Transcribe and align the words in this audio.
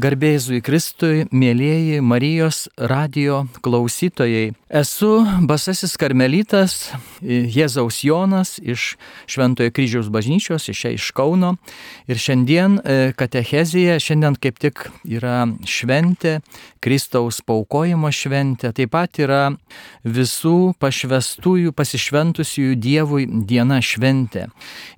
Garbėzui 0.00 0.62
Kristui, 0.64 1.26
mėlyjeji 1.34 1.98
Marijos 2.00 2.68
radio 2.78 3.42
klausytojai. 3.60 4.54
Esu 4.70 5.10
Basasis 5.50 5.96
Karmelitas 6.00 6.92
Jėzaus 7.20 7.98
Jonas 8.06 8.54
iš 8.62 8.94
Šventojo 9.28 9.72
kryžiaus 9.74 10.08
bažnyčios, 10.14 10.68
iš 10.70 10.84
čia 10.84 10.92
iš 10.94 11.10
Kauno. 11.16 11.56
Ir 12.08 12.20
šiandien 12.22 12.78
e, 12.78 13.10
katechezija, 13.18 13.98
šiandien 14.00 14.38
kaip 14.40 14.60
tik 14.62 14.86
yra 15.04 15.42
šventė, 15.68 16.38
Kristaus 16.80 17.42
paukojimo 17.44 18.08
šventė, 18.14 18.70
taip 18.72 18.94
pat 18.94 19.18
yra 19.20 19.42
visų 20.06 20.72
pašvestųjų, 20.80 21.74
pasišventusiųjų 21.76 22.78
Dievui 22.80 23.26
diena 23.26 23.82
šventė. 23.84 24.46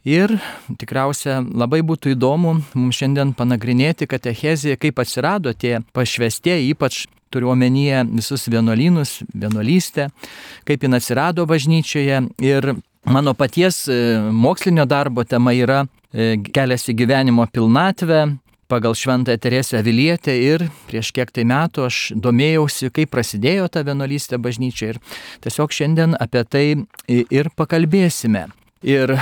Ir 0.06 0.36
tikriausia 0.78 1.40
labai 1.42 1.80
būtų 1.86 2.12
įdomu 2.12 2.58
mums 2.76 3.00
šiandien 3.00 3.32
panagrinėti 3.38 4.06
katecheziją, 4.10 4.76
kaip 4.76 4.91
kaip 4.93 5.02
atsirado 5.06 5.52
tie 5.56 5.80
pašvestieji, 5.96 6.75
ypač 6.76 7.07
turiu 7.32 7.48
omenyje 7.54 8.04
visus 8.12 8.44
vienuolynus, 8.53 9.22
vienuolystę, 9.32 10.11
kaip 10.68 10.85
jin 10.85 10.94
atsirado 10.94 11.46
bažnyčioje. 11.49 12.21
Ir 12.44 12.75
mano 13.08 13.32
paties 13.35 13.86
e, 13.89 14.21
mokslinio 14.30 14.85
darbo 14.85 15.25
tema 15.25 15.57
yra 15.57 15.86
e, 16.13 16.36
kelias 16.52 16.85
į 16.93 16.99
gyvenimo 17.00 17.49
pilnatvę, 17.49 18.36
pagal 18.68 18.94
Šventąją 18.96 19.40
Teresę 19.40 19.82
Vilietę 19.85 20.36
ir 20.36 20.68
prieš 20.89 21.13
kiek 21.13 21.32
tai 21.32 21.44
metų 21.49 21.88
aš 21.88 22.13
domėjausi, 22.16 22.93
kaip 22.93 23.11
prasidėjo 23.13 23.68
ta 23.72 23.82
vienuolystė 23.85 24.40
bažnyčia 24.40 24.94
ir 24.94 25.00
tiesiog 25.44 25.72
šiandien 25.72 26.16
apie 26.21 26.44
tai 26.44 26.66
ir 27.08 27.52
pakalbėsime. 27.57 28.49
Ir 28.82 29.14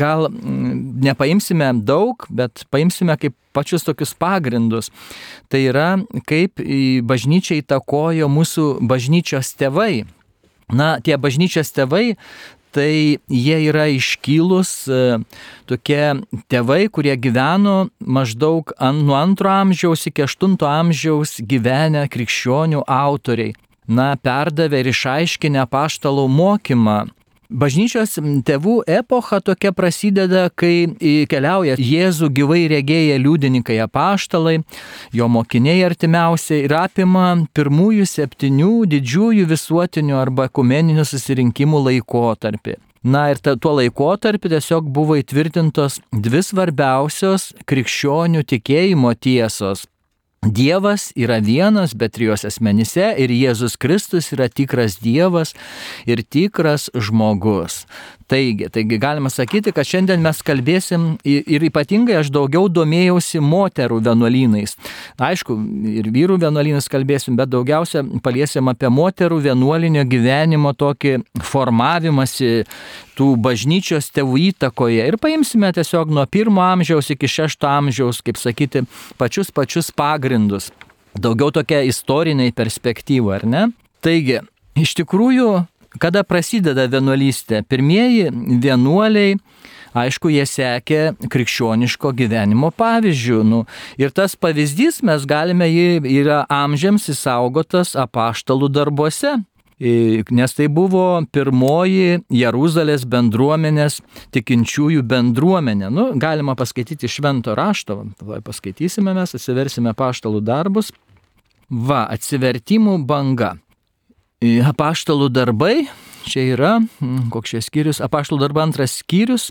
gal 0.00 0.28
mm, 0.30 1.00
nepaimsime 1.04 1.70
daug, 1.84 2.26
bet 2.32 2.64
paimsime 2.72 3.16
kaip 3.20 3.36
pačius 3.54 3.84
tokius 3.86 4.14
pagrindus. 4.16 4.90
Tai 5.52 5.60
yra, 5.60 5.88
kaip 6.28 6.60
bažnyčia 7.06 7.60
įtakojo 7.60 8.30
mūsų 8.32 8.66
bažnyčios 8.82 9.52
tėvai. 9.60 10.04
Na, 10.72 10.96
tie 11.04 11.18
bažnyčios 11.20 11.70
tėvai 11.76 12.16
tai 12.74 13.18
jie 13.30 13.58
yra 13.68 13.86
iškylus 13.94 14.70
e, 14.90 15.00
tokie 15.70 16.02
tėvai, 16.50 16.88
kurie 16.90 17.14
gyveno 17.14 17.88
maždaug 18.02 18.72
nuo 18.98 19.14
antro 19.14 19.52
amžiaus 19.52 20.08
iki 20.10 20.24
aštunto 20.26 20.66
amžiaus 20.66 21.38
gyvenę 21.38 22.08
krikščionių 22.10 22.82
autoriai. 22.82 23.54
Na, 23.86 24.14
perdavė 24.16 24.80
ir 24.80 24.90
išaiškinę 24.90 25.68
paštalų 25.70 26.24
mokymą 26.32 27.04
Bažnyčios 27.54 28.16
tėvų 28.18 28.80
epocha 28.90 29.38
tokia 29.38 29.70
prasideda, 29.70 30.48
kai 30.50 30.90
keliauja 31.30 31.76
Jėzų 31.78 32.32
gyvai 32.34 32.64
regėję 32.72 33.20
liudininkai 33.22 33.76
apaštalai, 33.84 34.56
jo 35.14 35.28
mokiniai 35.30 35.84
artimiausiai 35.86 36.64
ir 36.66 36.74
apima 36.80 37.28
pirmųjų 37.54 38.08
septynių 38.10 38.72
didžiųjų 38.96 39.46
visuotinių 39.54 40.18
arba 40.18 40.48
ekumeninių 40.50 41.06
susirinkimų 41.06 41.84
laikotarpį. 41.86 42.76
Na 43.06 43.28
ir 43.30 43.38
ta, 43.38 43.54
tuo 43.54 43.76
laikotarpiu 43.78 44.50
tiesiog 44.50 44.90
buvo 44.90 45.20
įtvirtintos 45.20 46.00
dvi 46.10 46.42
svarbiausios 46.42 47.52
krikščionių 47.70 48.42
tikėjimo 48.50 49.14
tiesos 49.14 49.86
Dievas 50.44 51.12
yra 51.16 51.38
vienas, 51.40 51.94
bet 51.96 52.12
trijose 52.16 52.48
asmenyse 52.50 53.14
ir 53.18 53.32
Jėzus 53.32 53.78
Kristus 53.80 54.28
yra 54.36 54.50
tikras 54.52 54.98
Dievas 55.00 55.54
ir 56.04 56.20
tikras 56.22 56.90
žmogus. 56.92 57.84
Taigi, 58.26 58.70
taigi 58.72 58.96
galima 58.98 59.28
sakyti, 59.28 59.72
kad 59.76 59.84
šiandien 59.84 60.22
mes 60.24 60.38
kalbėsim 60.46 61.02
ir 61.28 61.64
ypatingai 61.68 62.16
aš 62.22 62.30
daugiau 62.32 62.70
domėjausi 62.72 63.42
moterų 63.44 63.98
vienuolynais. 64.06 64.78
Aišku, 65.20 65.56
ir 65.92 66.08
vyrų 66.14 66.38
vienuolynais 66.40 66.88
kalbėsim, 66.88 67.36
bet 67.36 67.52
daugiausia 67.52 68.00
paliesim 68.24 68.70
apie 68.72 68.88
moterų 68.88 69.42
vienuolinio 69.44 70.06
gyvenimo 70.08 70.72
tokį 70.72 71.18
formavimąsi 71.50 72.64
tų 73.18 73.28
bažnyčios 73.44 74.08
tėvų 74.16 74.40
įtakoje 74.48 75.04
ir 75.10 75.20
paimsime 75.20 75.74
tiesiog 75.76 76.08
nuo 76.14 76.24
pirmo 76.24 76.64
amžiaus 76.64 77.12
iki 77.12 77.28
šešto 77.28 77.68
amžiaus, 77.68 78.22
kaip 78.24 78.40
sakyti, 78.40 78.86
pačius 79.20 79.52
pačius 79.52 79.92
pagrindus. 79.92 80.72
Daugiau 81.14 81.52
tokia 81.54 81.84
istoriniai 81.86 82.56
perspektyva, 82.56 83.36
ar 83.36 83.44
ne? 83.46 83.66
Taigi, 84.02 84.40
iš 84.80 84.96
tikrųjų, 84.98 85.50
Kada 86.02 86.24
prasideda 86.26 86.88
vienuolystė? 86.90 87.62
Pirmieji 87.68 88.30
vienuoliai, 88.62 89.36
aišku, 89.94 90.32
jie 90.34 90.44
sekė 90.48 91.00
krikščioniško 91.30 92.12
gyvenimo 92.18 92.72
pavyzdžių. 92.74 93.40
Nu, 93.46 93.64
ir 94.00 94.14
tas 94.14 94.34
pavyzdys 94.34 95.02
mes 95.06 95.26
galime, 95.30 95.68
jį 95.70 96.02
yra 96.20 96.44
amžiams 96.50 97.08
įsaugotas 97.14 97.94
apaštalų 97.98 98.72
darbuose. 98.74 99.36
Nes 99.84 100.54
tai 100.54 100.68
buvo 100.70 101.18
pirmoji 101.34 102.20
Jeruzalės 102.32 103.02
bendruomenės 103.10 103.98
tikinčiųjų 104.34 105.02
bendruomenė. 105.02 105.90
Nu, 105.90 106.04
galima 106.14 106.54
paskaityti 106.58 107.10
švento 107.10 107.56
rašto, 107.58 108.04
paskaitysime 108.46 109.16
mes, 109.18 109.34
atsiversime 109.34 109.92
paštalų 109.98 110.44
darbus. 110.46 110.92
Va, 111.68 112.04
atsivertimų 112.12 113.00
banga. 113.08 113.56
Apaštalų 114.44 115.30
darbai, 115.32 115.86
čia 116.28 116.42
yra, 116.54 116.74
mm, 116.82 117.30
koks 117.32 117.54
šis 117.54 117.70
skyrius, 117.70 118.02
apaštalų 118.04 118.40
darbai 118.44 118.62
antras 118.66 118.98
skyrius, 119.00 119.50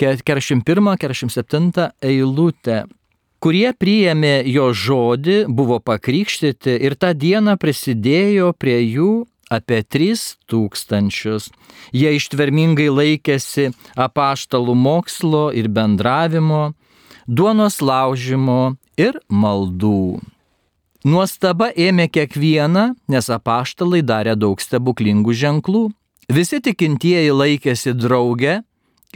41-47 0.00 1.90
eilutė 2.00 2.84
kurie 3.40 3.72
priėmė 3.72 4.42
jo 4.52 4.70
žodį, 4.76 5.44
buvo 5.48 5.80
pakrikštyti 5.80 6.76
ir 6.84 6.96
tą 7.00 7.14
dieną 7.16 7.56
prisidėjo 7.60 8.52
prie 8.52 8.78
jų 8.84 9.12
apie 9.50 9.80
3 9.82 10.26
tūkstančius. 10.50 11.48
Jie 11.96 12.12
ištvermingai 12.18 12.90
laikėsi 12.92 13.70
apaštalų 13.98 14.76
mokslo 14.78 15.48
ir 15.56 15.70
bendravimo, 15.72 16.70
duonos 17.26 17.80
laužimo 17.82 18.76
ir 19.00 19.18
maldų. 19.28 20.20
Nuostaba 21.00 21.70
ėmė 21.72 22.10
kiekvieną, 22.12 22.90
nes 23.08 23.30
apaštalai 23.32 24.02
darė 24.04 24.34
daug 24.36 24.60
stebuklingų 24.60 25.32
ženklų. 25.32 25.86
Visi 26.28 26.60
tikintieji 26.60 27.32
laikėsi 27.32 27.94
drauge 27.96 28.60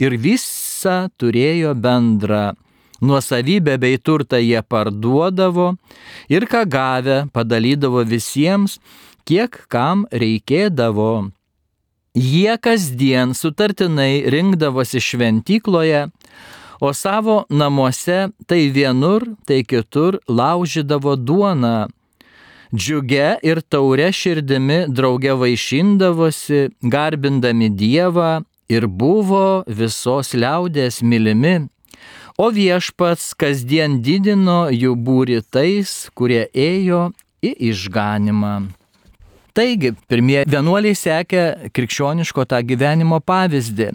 ir 0.01 0.15
visą 0.17 1.11
turėjo 1.21 1.75
bendrą. 1.77 2.55
Nuosavybę 3.05 3.77
bei 3.77 3.99
turtą 4.01 4.39
jie 4.41 4.63
parduodavo 4.65 5.75
ir 6.31 6.47
ką 6.49 6.63
gavę 6.65 7.17
padalydavo 7.29 8.01
visiems, 8.07 8.79
kiek 9.29 9.53
kam 9.69 10.07
reikėdavo. 10.09 11.29
Jie 12.15 12.57
kasdien 12.57 13.35
sutartinai 13.37 14.25
rinkdavosi 14.31 15.03
šventykloje, 15.03 16.07
o 16.85 16.93
savo 16.93 17.45
namuose 17.49 18.29
tai 18.47 18.69
vienur, 18.69 19.21
tai 19.45 19.63
kitur 19.63 20.19
laužydavo 20.29 21.15
duoną. 21.15 21.87
Džiuge 22.75 23.29
ir 23.49 23.61
taure 23.71 24.11
širdimi 24.11 24.85
drauge 24.89 25.33
vaišindavosi, 25.41 26.61
garbindami 26.93 27.69
Dievą 27.69 28.43
ir 28.69 28.87
buvo 28.87 29.63
visos 29.67 30.33
liaudės 30.37 31.01
mylimi. 31.01 31.67
O 32.37 32.49
viešpats 32.51 33.33
kasdien 33.39 34.01
didino 34.05 34.65
jų 34.69 34.93
būri 35.07 35.39
tais, 35.41 36.09
kurie 36.13 36.43
ėjo 36.51 37.07
į 37.39 37.53
išganimą. 37.71 38.55
Taigi, 39.55 39.93
pirmieji 40.11 40.49
vienuoliai 40.51 40.97
sekė 40.99 41.43
krikščioniško 41.75 42.43
tą 42.51 42.59
gyvenimo 42.67 43.21
pavyzdį. 43.23 43.87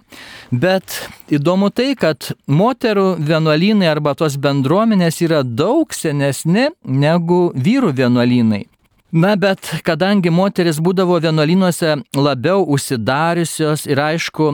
Bet 0.57 0.97
įdomu 1.29 1.69
tai, 1.69 1.93
kad 2.01 2.31
moterų 2.49 3.19
vienuolynai 3.21 3.91
arba 3.91 4.15
tos 4.17 4.39
bendruomenės 4.41 5.21
yra 5.27 5.43
daug 5.45 5.93
senesni 5.93 6.71
negu 6.85 7.51
vyrų 7.53 7.93
vienuolynai. 8.01 8.65
Na, 9.11 9.35
bet 9.35 9.67
kadangi 9.83 10.31
moteris 10.31 10.79
būdavo 10.79 11.17
vienuolynuose 11.21 11.97
labiau 12.15 12.63
užsidariusios 12.63 13.89
ir 13.91 13.99
aišku, 14.01 14.53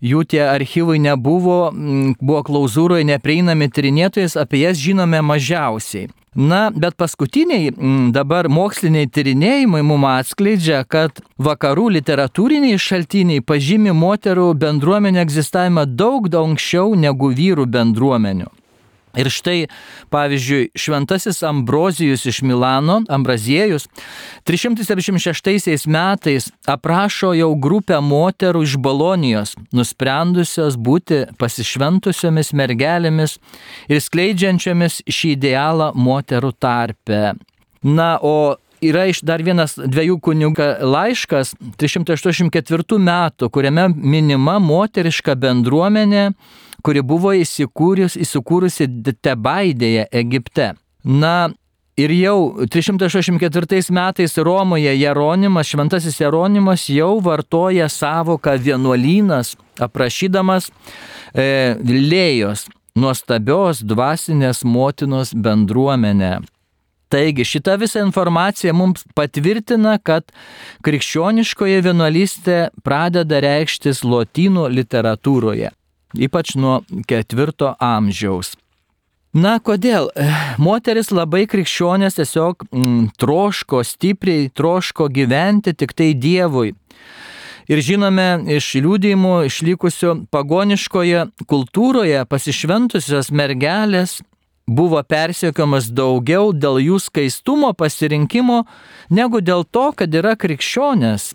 jų 0.00 0.20
tie 0.30 0.44
archyvai 0.46 1.00
nebuvo, 1.02 1.72
buvo 2.20 2.44
klauzūroje 2.46 3.04
neprieinami 3.10 3.66
tyrinėtojas, 3.66 4.38
apie 4.38 4.62
jas 4.62 4.78
žinome 4.78 5.20
mažiausiai. 5.26 6.06
Na, 6.36 6.68
bet 6.70 6.98
paskutiniai 7.00 7.70
dabar 8.12 8.50
moksliniai 8.52 9.08
tyrinėjimai 9.08 9.80
mums 9.88 10.10
atskleidžia, 10.10 10.82
kad 10.84 11.22
vakarų 11.40 11.88
literatūriniai 11.96 12.76
šaltiniai 12.76 13.40
pažymi 13.40 13.94
moterų 13.96 14.50
bendruomenę 14.60 15.24
egzistavimą 15.24 15.86
daug 15.88 16.28
daug 16.28 16.52
anksčiau 16.52 16.92
negu 16.92 17.32
vyrų 17.32 17.64
bendruomenių. 17.72 18.52
Ir 19.16 19.30
štai, 19.32 19.66
pavyzdžiui, 20.12 20.70
šventasis 20.76 21.42
Ambrozijus 21.46 22.26
iš 22.28 22.42
Milano, 22.44 23.00
Ambraziejus, 23.08 23.88
376 24.44 25.86
metais 25.88 26.50
aprašo 26.68 27.32
jau 27.36 27.54
grupę 27.56 28.00
moterų 28.04 28.66
iš 28.66 28.76
Bolonijos, 28.82 29.56
nusprendusios 29.72 30.76
būti 30.76 31.24
pasišventusiomis 31.40 32.52
mergelėmis 32.52 33.38
ir 33.88 34.04
skleidžiančiomis 34.04 35.02
šį 35.08 35.32
idealą 35.38 35.90
moterų 35.96 36.52
tarpe. 36.60 37.34
Na, 37.86 38.16
o 38.20 38.56
yra 38.82 39.06
iš 39.10 39.22
dar 39.26 39.42
vienas 39.44 39.76
dviejų 39.78 40.18
kunigų 40.22 40.68
laiškas 40.84 41.54
384 41.80 43.00
metų, 43.00 43.50
kuriame 43.52 43.88
minima 43.96 44.58
moteriška 44.62 45.36
bendruomenė 45.40 46.30
kuri 46.84 47.02
buvo 47.02 47.32
įsikūrus, 47.36 48.16
įsikūrusi 48.20 48.88
Tebaidėje, 49.22 50.08
Egipte. 50.12 50.72
Na, 51.06 51.50
ir 51.96 52.10
jau 52.10 52.66
364 52.68 53.90
metais 53.90 54.36
Romoje 54.36 54.92
Jeronimas, 54.98 55.66
šventasis 55.66 56.20
Jeronimas 56.20 56.88
jau 56.92 57.20
vartoja 57.20 57.88
savoką 57.88 58.56
vienuolynas, 58.60 59.54
aprašydamas 59.80 60.70
e, 61.32 61.76
Lėjos 61.84 62.66
nuostabios 62.96 63.82
dvasinės 63.84 64.64
motinos 64.64 65.32
bendruomenę. 65.34 66.40
Taigi 67.12 67.44
šita 67.46 67.76
visa 67.78 68.00
informacija 68.02 68.72
mums 68.74 69.04
patvirtina, 69.14 69.94
kad 70.02 70.32
krikščioniškoje 70.82 71.84
vienuolystė 71.86 72.60
pradeda 72.84 73.38
reikštis 73.44 74.02
lotynų 74.02 74.66
literatūroje 74.74 75.70
ypač 76.18 76.54
nuo 76.56 76.80
ketvirto 77.08 77.74
amžiaus. 77.82 78.54
Na, 79.36 79.58
kodėl? 79.60 80.08
Moteris 80.56 81.10
labai 81.12 81.44
krikščionės 81.50 82.16
tiesiog 82.16 82.64
mm, 82.70 83.02
troško 83.20 83.82
stipriai, 83.84 84.48
troško 84.48 85.10
gyventi 85.12 85.74
tik 85.76 85.92
tai 85.92 86.14
Dievui. 86.16 86.72
Ir 87.66 87.82
žinome 87.82 88.46
iš 88.56 88.70
liūdėjimų 88.78 89.34
išlikusių 89.48 90.14
pagoniškoje 90.32 91.26
kultūroje 91.50 92.22
pasišventusios 92.30 93.32
mergelės 93.34 94.20
buvo 94.66 95.02
persiekiamas 95.02 95.90
daugiau 95.94 96.52
dėl 96.54 96.80
jų 96.82 97.00
skaistumo 97.02 97.72
pasirinkimo, 97.74 98.64
negu 99.10 99.40
dėl 99.40 99.66
to, 99.70 99.90
kad 99.94 100.14
yra 100.14 100.34
krikščionės. 100.38 101.34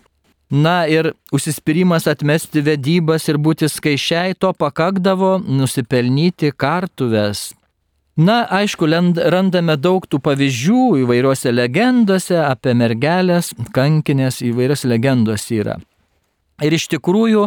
Na 0.52 0.84
ir 0.84 1.14
užsispyrimas 1.32 2.04
atmesti 2.10 2.60
vedybas 2.60 3.24
ir 3.32 3.38
būti 3.40 3.70
skaičiai 3.72 4.34
to 4.36 4.50
pakakdavo 4.52 5.38
nusipelnyti 5.40 6.52
kartuves. 6.52 7.54
Na, 8.20 8.42
aišku, 8.44 8.84
randame 9.32 9.78
daug 9.80 10.04
tų 10.04 10.20
pavyzdžių 10.20 10.82
įvairiuose 11.06 11.54
legendose 11.56 12.36
apie 12.44 12.74
mergelės, 12.76 13.54
kankinės 13.72 14.42
įvairios 14.44 14.84
legendos 14.84 15.48
yra. 15.48 15.78
Ir 16.60 16.74
iš 16.76 16.84
tikrųjų 16.92 17.46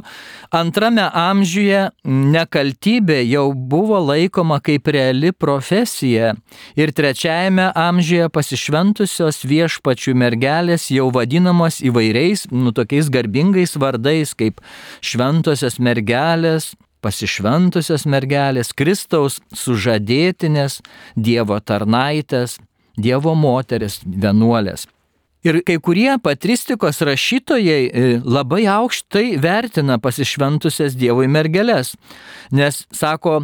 antrame 0.55 1.05
amžiuje 1.05 1.85
nekaltybė 2.03 3.19
jau 3.23 3.45
buvo 3.53 3.99
laikoma 4.01 4.57
kaip 4.65 4.89
reali 4.91 5.31
profesija 5.31 6.33
ir 6.75 6.91
trečiajame 6.95 7.69
amžiuje 7.79 8.31
pasišventusios 8.33 9.43
viešpačių 9.47 10.15
mergelės 10.19 10.89
jau 10.91 11.11
vadinamos 11.15 11.79
įvairiais, 11.85 12.47
nu 12.51 12.73
tokiais 12.75 13.11
garbingais 13.13 13.77
vardais 13.79 14.33
kaip 14.35 14.59
šventosios 15.05 15.79
mergelės, 15.79 16.73
pasišventusios 17.05 18.07
mergelės, 18.09 18.73
Kristaus 18.73 19.37
sužadėtinės, 19.53 20.81
Dievo 21.15 21.61
tarnaitės, 21.61 22.57
Dievo 22.97 23.35
moteris, 23.37 24.01
vienuolės. 24.05 24.87
Ir 25.45 25.59
kai 25.61 25.77
kurie 25.77 26.09
patristikos 26.25 27.03
rašytojai 27.05 27.81
e, 27.85 28.05
labai 28.25 28.63
aukštai 28.65 29.35
vertina 29.37 29.99
pasišventusias 30.01 30.95
Dievui 30.97 31.27
mergelės, 31.29 31.91
nes, 32.49 32.79
sako, 32.89 33.43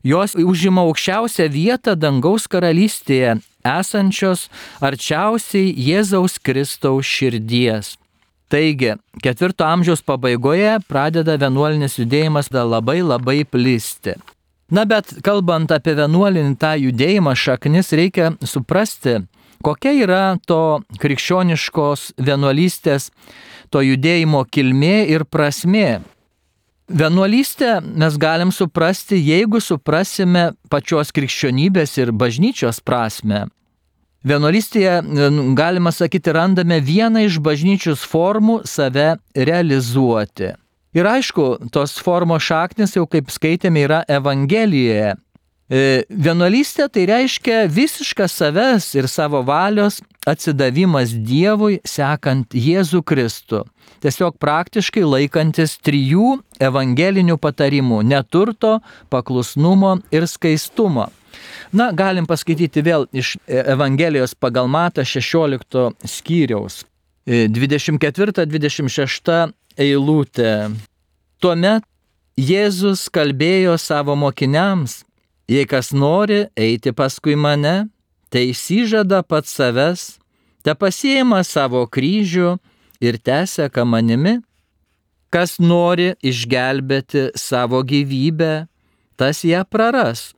jos 0.00 0.32
užima 0.40 0.86
aukščiausią 0.86 1.50
vietą 1.52 1.92
dangaus 1.92 2.48
karalystėje, 2.48 3.34
esančios 3.68 4.46
arčiausiai 4.80 5.74
Jėzaus 5.76 6.38
Kristaus 6.40 7.10
širdies. 7.10 7.98
Taigi, 8.48 8.96
ketvirto 9.24 9.68
amžiaus 9.68 10.00
pabaigoje 10.04 10.78
pradeda 10.88 11.36
vienuolinis 11.40 11.98
judėjimas 12.00 12.48
labai 12.52 13.02
labai 13.04 13.42
plisti. 13.44 14.16
Na 14.72 14.86
bet 14.88 15.18
kalbant 15.20 15.68
apie 15.72 15.92
vienuolinį 16.00 16.56
tą 16.56 16.72
judėjimą 16.80 17.36
šaknis, 17.36 17.92
reikia 17.92 18.32
suprasti, 18.40 19.18
Kokia 19.62 19.92
yra 19.94 20.22
to 20.46 20.82
krikščioniškos 20.98 22.12
vienuolystės, 22.18 23.10
to 23.70 23.82
judėjimo 23.84 24.42
kilmė 24.50 24.96
ir 25.14 25.24
prasmė? 25.24 26.02
Vienuolystę 26.92 27.76
mes 27.80 28.18
galim 28.20 28.50
suprasti, 28.52 29.16
jeigu 29.22 29.62
suprasime 29.62 30.50
pačios 30.68 31.14
krikščionybės 31.14 31.94
ir 32.02 32.12
bažnyčios 32.12 32.82
prasme. 32.84 33.46
Vienuolystėje, 34.26 34.98
galima 35.58 35.90
sakyti, 35.94 36.34
randame 36.34 36.80
vieną 36.82 37.24
iš 37.26 37.38
bažnyčios 37.42 38.04
formų 38.06 38.60
save 38.68 39.16
realizuoti. 39.34 40.52
Ir 40.92 41.08
aišku, 41.08 41.70
tos 41.72 41.96
formos 42.02 42.44
šaknis 42.44 42.98
jau 42.98 43.06
kaip 43.10 43.30
skaitėme 43.32 43.86
yra 43.86 44.02
Evangelijoje, 44.10 45.14
E, 45.14 45.31
vienuolystė 45.72 46.84
tai 46.92 47.06
reiškia 47.08 47.62
visiškas 47.72 48.34
savęs 48.36 48.90
ir 48.98 49.06
savo 49.08 49.40
valios 49.46 50.02
atsidavimas 50.28 51.14
Dievui 51.14 51.78
sekant 51.88 52.52
Jėzų 52.52 53.00
Kristų. 53.08 53.62
Tiesiog 54.02 54.36
praktiškai 54.42 55.04
laikantis 55.06 55.78
trijų 55.80 56.42
evangelinių 56.60 57.38
patarimų- 57.38 58.02
neturto, 58.12 58.80
paklusnumo 59.08 60.02
ir 60.10 60.26
skaistumo. 60.26 61.08
Na, 61.72 61.92
galim 61.92 62.26
paskaityti 62.26 62.82
vėl 62.82 63.06
iš 63.12 63.36
Evangelijos 63.48 64.34
pagal 64.34 64.68
Matą 64.68 65.04
16 65.04 65.92
skyriaus 66.04 66.84
24-26 67.26 69.28
e, 69.28 69.52
eilutė. 69.78 70.70
Tuomet 71.40 71.82
Jėzus 72.36 73.08
kalbėjo 73.12 73.78
savo 73.78 74.16
mokiniams, 74.16 75.04
Jei 75.52 75.66
kas 75.68 75.90
nori 75.92 76.46
eiti 76.56 76.94
paskui 76.96 77.34
mane, 77.36 77.90
tai 78.32 78.46
įsižada 78.54 79.20
pats 79.28 79.52
savęs, 79.58 80.04
te 80.64 80.72
pasiema 80.72 81.42
savo 81.44 81.82
kryžių 81.92 82.54
ir 83.04 83.18
tęseka 83.20 83.84
manimi. 83.84 84.38
Kas 85.32 85.58
nori 85.60 86.12
išgelbėti 86.24 87.32
savo 87.36 87.82
gyvybę, 87.84 88.66
tas 89.20 89.44
ją 89.44 89.64
praras. 89.68 90.32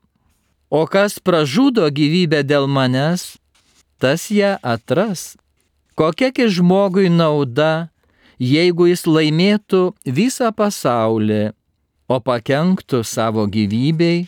O 0.71 0.83
kas 0.91 1.21
pražudo 1.23 1.87
gyvybę 1.95 2.43
dėl 2.43 2.67
manęs, 2.67 3.37
tas 4.03 4.27
ją 4.35 4.57
atras. 4.63 5.35
Kokiagi 5.95 6.49
žmogui 6.51 7.07
nauda, 7.11 7.91
jeigu 8.43 8.91
jis 8.91 9.07
laimėtų 9.07 9.83
visą 10.11 10.51
pasaulį, 10.51 11.53
o 12.11 12.17
pakenktų 12.19 13.05
savo 13.07 13.47
gyvybei 13.47 14.25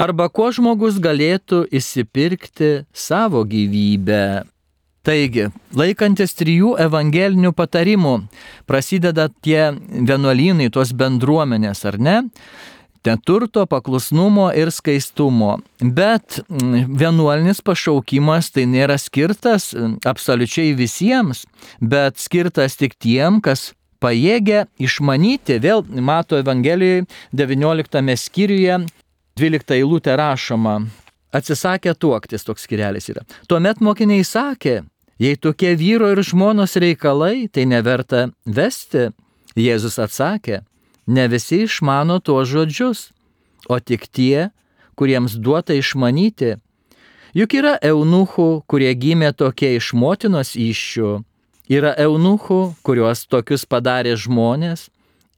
arba 0.00 0.28
kuo 0.28 0.50
žmogus 0.54 0.98
galėtų 1.02 1.64
įsipirkti 1.74 2.84
savo 2.92 3.44
gyvybę. 3.48 4.44
Taigi, 5.04 5.50
laikantis 5.76 6.32
trijų 6.38 6.78
evangelinių 6.80 7.50
patarimų, 7.52 8.14
prasideda 8.64 9.28
tie 9.44 9.74
vienuolynai, 9.76 10.70
tos 10.72 10.94
bendruomenės, 10.96 11.84
ar 11.90 11.98
ne? 12.00 12.16
Ten 13.04 13.20
turto, 13.20 13.66
paklusnumo 13.68 14.46
ir 14.56 14.70
skaistumo. 14.72 15.58
Bet 15.76 16.38
mm, 16.48 16.94
vienuolinis 16.96 17.60
pašaukimas 17.60 18.48
tai 18.54 18.64
nėra 18.64 18.96
skirtas 18.96 19.74
mm, 19.76 19.98
absoliučiai 20.08 20.72
visiems, 20.78 21.44
bet 21.84 22.16
skirtas 22.16 22.80
tik 22.80 22.96
tiem, 22.96 23.42
kas 23.44 23.74
pajėgia 24.00 24.64
išmanyti, 24.80 25.60
vėl 25.60 25.84
mato 25.84 26.40
Evangelijoje 26.40 27.04
19 27.36 28.16
skyriuje 28.24 28.80
12 29.34 29.74
eilutė 29.74 30.14
rašoma, 30.14 30.76
atsisakė 31.34 31.96
tuoktis, 31.98 32.44
toks 32.46 32.68
skirelis 32.68 33.08
yra. 33.10 33.24
Tuomet 33.50 33.80
mokiniai 33.82 34.22
sakė, 34.22 34.84
jei 35.18 35.34
tokie 35.34 35.72
vyro 35.78 36.12
ir 36.14 36.22
žmonos 36.22 36.76
reikalai, 36.78 37.48
tai 37.50 37.66
neverta 37.66 38.28
vesti. 38.46 39.10
Jėzus 39.58 40.00
atsakė, 40.02 40.62
ne 41.06 41.24
visi 41.30 41.60
išmano 41.62 42.20
tuos 42.22 42.48
žodžius, 42.50 43.08
o 43.70 43.78
tik 43.78 44.08
tie, 44.10 44.50
kuriems 44.98 45.36
duota 45.38 45.74
išmanyti. 45.78 46.56
Juk 47.34 47.54
yra 47.58 47.76
eunuchų, 47.82 48.64
kurie 48.70 48.90
gimė 48.94 49.32
tokie 49.34 49.76
iš 49.76 49.92
motinos 49.98 50.54
iššių, 50.58 51.12
yra 51.70 51.94
eunuchų, 52.02 52.60
kuriuos 52.86 53.26
tokius 53.30 53.66
padarė 53.66 54.14
žmonės, 54.18 54.88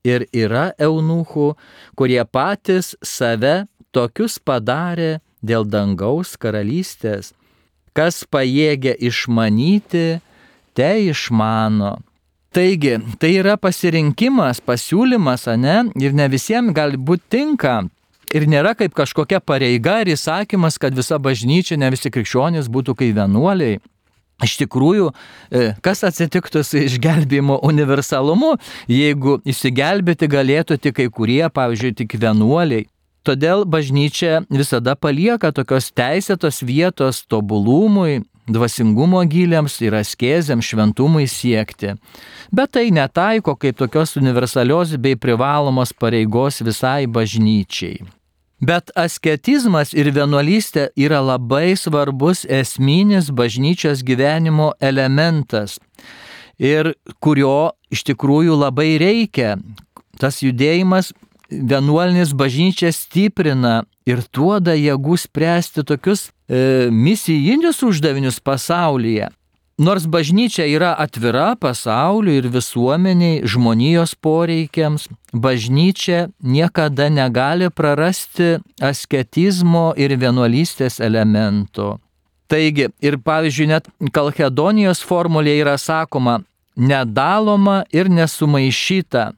ir 0.07 0.27
yra 0.33 0.71
eunuchų, 0.81 1.55
kurie 1.97 2.21
patys 2.25 2.95
save 3.05 3.67
tokius 3.97 4.37
padarė 4.39 5.17
dėl 5.47 5.65
dangaus 5.69 6.37
karalystės. 6.41 7.33
Kas 7.97 8.25
pajėgia 8.29 8.93
išmanyti, 9.01 10.21
te 10.77 10.91
išmano. 11.09 11.97
Taigi, 12.57 12.97
tai 13.21 13.35
yra 13.41 13.57
pasirinkimas, 13.61 14.63
pasiūlymas, 14.65 15.45
ne? 15.61 15.77
Ir 16.01 16.17
ne 16.17 16.29
visiems 16.33 16.73
gali 16.77 16.97
būti 16.97 17.29
tinka. 17.37 17.83
Ir 18.35 18.47
nėra 18.51 18.73
kaip 18.77 18.95
kažkokia 18.97 19.41
pareiga 19.45 20.01
ir 20.03 20.15
įsakymas, 20.15 20.81
kad 20.83 20.97
visa 20.97 21.19
bažnyčia, 21.23 21.77
ne 21.79 21.93
visi 21.95 22.11
krikščionys 22.13 22.71
būtų 22.73 22.97
kaip 22.99 23.15
vienuoliai. 23.17 23.79
Iš 24.45 24.59
tikrųjų, 24.61 25.13
e, 25.49 25.69
kas 25.81 26.03
atsitiktų 26.05 26.61
su 26.65 26.83
išgelbėjimo 26.85 27.61
universalumu, 27.65 28.57
jeigu 28.93 29.39
įsigelbėti 29.49 30.29
galėtų 30.29 30.77
tik 30.77 30.99
kai 30.99 31.07
kurie, 31.09 31.45
pavyzdžiui, 31.49 31.95
tik 32.03 32.19
vienuoliai. 32.21 32.85
Todėl 33.27 33.65
bažnyčia 33.67 34.45
visada 34.55 34.95
palieka 34.95 35.51
tokios 35.51 35.89
teisėtos 35.91 36.61
vietos 36.63 37.25
tobulumui, 37.27 38.21
dvasingumo 38.47 39.25
giliams 39.27 39.81
ir 39.83 39.97
askezėms 39.99 40.69
šventumui 40.71 41.27
siekti. 41.27 41.97
Bet 42.55 42.77
tai 42.77 42.93
netaiko 42.95 43.57
kaip 43.59 43.81
tokios 43.83 44.15
universalios 44.21 44.95
bei 45.03 45.19
privalomos 45.19 45.91
pareigos 45.91 46.63
visai 46.63 47.09
bažnyčiai. 47.11 48.05
Bet 48.63 48.95
asketizmas 48.97 49.91
ir 49.93 50.13
vienuolystė 50.15 50.89
yra 50.97 51.19
labai 51.21 51.75
svarbus 51.77 52.47
esminis 52.47 53.29
bažnyčios 53.35 54.07
gyvenimo 54.07 54.71
elementas 54.81 55.77
ir 56.57 56.95
kurio 57.21 57.75
iš 57.93 58.07
tikrųjų 58.07 58.55
labai 58.63 58.95
reikia. 59.03 59.59
Tas 60.17 60.41
judėjimas 60.41 61.11
vienuolinis 61.51 62.35
bažnyčia 62.35 62.93
stiprina 62.93 63.85
ir 64.07 64.23
duoda 64.35 64.75
jėgų 64.77 65.19
spręsti 65.21 65.85
tokius 65.87 66.29
e, 66.49 66.89
misijinius 66.91 67.83
uždavinius 67.87 68.41
pasaulyje. 68.41 69.31
Nors 69.79 70.07
bažnyčia 70.09 70.65
yra 70.73 70.95
atvira 70.97 71.51
pasauliu 71.61 72.33
ir 72.39 72.47
visuomeniai, 72.49 73.43
žmonijos 73.45 74.15
poreikiams, 74.17 75.05
bažnyčia 75.37 76.31
niekada 76.41 77.11
negali 77.13 77.69
prarasti 77.69 78.57
asketizmo 78.81 79.91
ir 80.01 80.17
vienuolystės 80.17 80.97
elemento. 81.05 81.99
Taigi, 82.49 82.89
ir 83.05 83.19
pavyzdžiui, 83.21 83.69
net 83.69 83.91
Kalkedonijos 84.17 85.03
formulėje 85.05 85.67
yra 85.67 85.77
sakoma, 85.77 86.39
nedaloma 86.77 87.83
ir 87.93 88.09
nesumaišyta. 88.09 89.33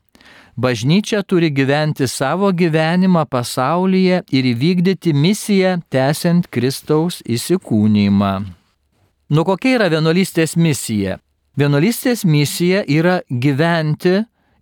Bažnyčia 0.58 1.22
turi 1.22 1.50
gyventi 1.54 2.08
savo 2.08 2.48
gyvenimą 2.50 3.22
pasaulyje 3.30 4.24
ir 4.34 4.46
įvykdyti 4.52 5.12
misiją, 5.14 5.76
tęsiant 5.86 6.48
Kristaus 6.50 7.20
įsikūnymą. 7.22 8.32
Nu 9.30 9.44
kokia 9.46 9.76
yra 9.76 9.86
vienuolystės 9.92 10.56
misija? 10.58 11.20
Vienuolystės 11.54 12.24
misija 12.26 12.82
yra 12.90 13.20
gyventi 13.30 14.16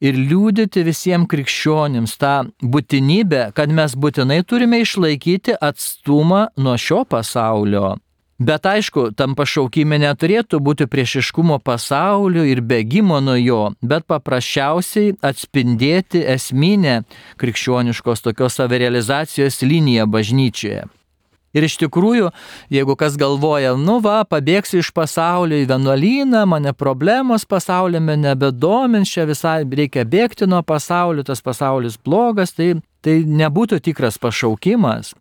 ir 0.05 0.21
liūdyti 0.21 0.85
visiems 0.85 1.31
krikščionims 1.33 2.19
tą 2.21 2.35
būtinybę, 2.61 3.55
kad 3.57 3.73
mes 3.73 3.97
būtinai 3.97 4.43
turime 4.45 4.83
išlaikyti 4.85 5.57
atstumą 5.57 6.51
nuo 6.61 6.77
šio 6.77 7.07
pasaulio. 7.09 7.95
Bet 8.39 8.67
aišku, 8.69 9.15
tam 9.17 9.33
pašaukime 9.33 9.97
neturėtų 10.03 10.59
būti 10.61 10.85
priešiškumo 10.93 11.57
pasaulio 11.65 12.43
ir 12.45 12.61
bėgimo 12.61 13.23
nuo 13.25 13.37
jo, 13.41 13.61
bet 13.81 14.05
paprasčiausiai 14.05 15.15
atspindėti 15.25 16.21
esminę 16.35 16.99
krikščioniškos 17.41 18.21
tokios 18.27 18.59
savirealizacijos 18.61 19.63
liniją 19.65 20.05
bažnyčioje. 20.13 20.85
Ir 21.57 21.65
iš 21.65 21.79
tikrųjų, 21.81 22.29
jeigu 22.69 22.97
kas 23.01 23.17
galvoja, 23.17 23.73
nu 23.81 23.97
va, 24.05 24.19
pabėgsiu 24.29 24.83
iš 24.83 24.91
pasaulio 24.93 25.57
į 25.63 25.71
vienuolyną, 25.71 26.43
mane 26.45 26.75
problemos 26.77 27.49
pasaulyme 27.49 28.19
nebedomins, 28.21 29.09
čia 29.09 29.25
visai 29.25 29.63
reikia 29.65 30.05
bėgti 30.05 30.45
nuo 30.45 30.61
pasaulio, 30.61 31.25
tas 31.25 31.41
pasaulis 31.41 31.97
blogas, 31.97 32.53
tai, 32.53 32.75
tai 33.01 33.23
nebūtų 33.25 33.81
tikras 33.89 34.21
pašaukimas. 34.21 35.15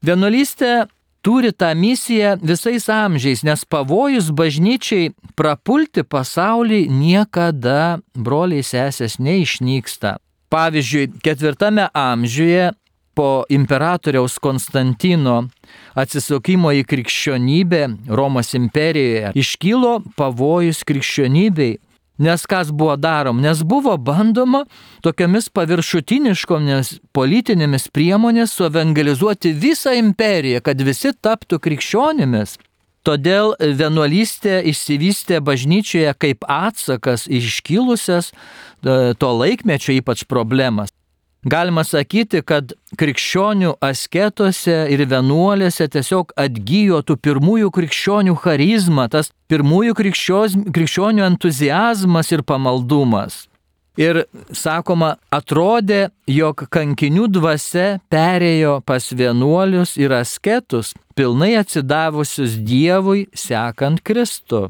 Vienuolystė 0.00 0.86
turi 1.22 1.52
tą 1.52 1.70
misiją 1.78 2.36
visais 2.42 2.88
amžiais, 2.90 3.44
nes 3.46 3.64
pavojus 3.64 4.30
bažnyčiai 4.34 5.12
prapulti 5.38 6.02
pasaulį 6.02 6.84
niekada, 6.90 8.02
broliai 8.14 8.66
sesės, 8.66 9.18
neišnyksta. 9.22 10.18
Pavyzdžiui, 10.52 11.08
ketvirtame 11.24 11.88
amžiuje 11.96 12.72
po 13.14 13.44
imperatoriaus 13.52 14.38
Konstantino 14.42 15.46
atsisukimo 15.98 16.72
į 16.76 16.84
krikščionybę 16.88 17.82
Romos 18.08 18.52
imperijoje 18.56 19.32
iškylo 19.38 19.98
pavojus 20.16 20.82
krikščionybei. 20.88 21.78
Nes 22.22 22.46
kas 22.46 22.70
buvo 22.70 22.94
darom? 22.96 23.40
Nes 23.42 23.62
buvo 23.66 23.96
bandoma 23.98 24.62
tokiamis 25.02 25.48
paviršutiniškomis 25.50 26.94
politinėmis 27.16 27.88
priemonės 27.90 28.54
suevangelizuoti 28.58 29.50
visą 29.58 29.96
imperiją, 29.98 30.62
kad 30.62 30.78
visi 30.86 31.10
taptų 31.12 31.58
krikščionimis. 31.64 32.58
Todėl 33.02 33.56
vienuolystė 33.58 34.60
išsivystė 34.70 35.40
bažnyčioje 35.42 36.14
kaip 36.22 36.46
atsakas 36.46 37.26
iškilusias 37.26 38.30
e, 38.30 39.14
to 39.18 39.30
laikmečio 39.42 39.96
ypač 39.98 40.22
problemas. 40.30 40.94
Galima 41.42 41.82
sakyti, 41.82 42.38
kad 42.46 42.70
krikščionių 42.98 43.72
asketuose 43.82 44.76
ir 44.94 45.00
vienuolėse 45.10 45.88
tiesiog 45.90 46.30
atgyjo 46.38 47.00
tų 47.02 47.16
pirmųjų 47.18 47.72
krikščionių 47.74 48.36
charizma, 48.44 49.08
tas 49.10 49.32
pirmųjų 49.50 49.96
krikščionių 49.98 51.24
entuzijazmas 51.26 52.30
ir 52.30 52.44
pamaldumas. 52.46 53.48
Ir 53.98 54.22
sakoma, 54.56 55.16
atrodė, 55.34 56.12
jog 56.30 56.62
kankinių 56.72 57.26
dvasia 57.34 57.98
perėjo 58.12 58.78
pas 58.86 59.10
vienuolius 59.10 59.98
ir 60.00 60.14
asketus, 60.16 60.94
pilnai 61.18 61.56
atsidavusius 61.60 62.54
Dievui, 62.62 63.26
sekant 63.34 64.00
Kristų. 64.00 64.68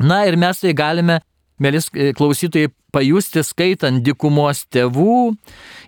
Na 0.00 0.22
ir 0.30 0.38
mes 0.40 0.62
tai 0.62 0.72
galime 0.72 1.18
mėlis 1.62 1.88
e, 1.94 2.10
klausytojai, 2.16 2.70
pajusti 2.92 3.40
skaitant 3.46 4.02
dikumos 4.04 4.64
tėvų 4.72 5.32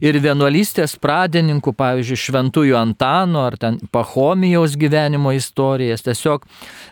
ir 0.04 0.18
vienuolystės 0.24 0.96
pradininkų, 1.02 1.74
pavyzdžiui, 1.76 2.20
Šventųjų 2.22 2.78
Antano 2.80 3.42
ar 3.44 3.58
ten 3.60 3.76
Pahomijaus 3.92 4.78
gyvenimo 4.80 5.34
istorijas, 5.36 6.06
tiesiog 6.06 6.46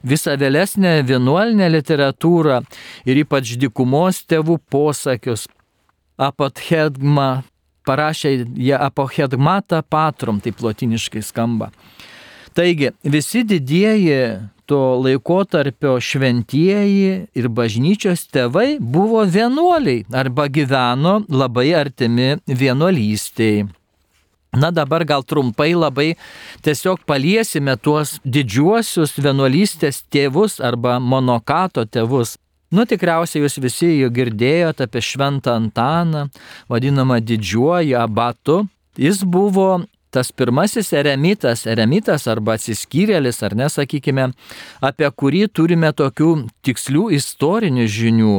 visą 0.05 0.37
vėlesnę 0.41 0.99
vienuolinę 1.09 1.71
literatūrą 1.73 2.61
ir 3.09 3.23
ypač 3.25 3.57
dikumos 3.62 4.21
tėvų 4.29 4.59
posakius. 4.73 5.49
Apothegma 6.21 7.43
parašė 7.89 8.35
jie 8.55 8.77
apohegmata 8.77 9.83
patrum, 9.83 10.41
taip 10.45 10.61
lotiniškai 10.62 11.23
skamba. 11.25 11.73
Taigi, 12.53 12.93
visi 13.03 13.43
didieji 13.49 14.19
laikotarpio 15.02 15.99
šventieji 16.00 17.12
ir 17.35 17.49
bažnyčios 17.49 18.25
tėvai 18.33 18.79
buvo 18.81 19.25
vienuoliai 19.25 20.05
arba 20.23 20.49
gyveno 20.49 21.21
labai 21.29 21.73
artimi 21.76 22.35
vienuolystiai. 22.47 23.67
Na 24.52 24.69
dabar 24.71 25.05
gal 25.09 25.23
trumpai 25.25 25.73
labai 25.73 26.11
tiesiog 26.61 27.07
paliesime 27.09 27.73
tuos 27.81 28.19
didžiuosius 28.25 29.17
vienuolystės 29.17 30.02
tėvus 30.12 30.59
arba 30.61 30.99
monokato 31.00 31.87
tėvus. 31.88 32.37
Nu 32.73 32.85
tikriausiai 32.88 33.45
jūs 33.45 33.57
visi 33.61 33.88
jau 33.99 34.11
girdėjote 34.12 34.85
apie 34.85 35.00
Šventą 35.05 35.57
Antaną, 35.57 36.26
vadinamą 36.73 37.19
didžiuoju 37.25 37.97
abatu. 38.00 38.62
Jis 38.97 39.25
buvo 39.25 39.83
tas 40.12 40.33
pirmasis 40.33 40.92
eremitas, 40.92 41.64
eremitas 41.66 42.28
arba 42.28 42.59
atsiskyrėlis, 42.59 43.40
ar 43.47 43.57
nesakykime, 43.57 44.31
apie 44.85 45.09
kurį 45.09 45.47
turime 45.49 45.92
tokių 45.97 46.33
tikslių 46.66 47.09
istorinių 47.19 47.87
žinių. 47.88 48.35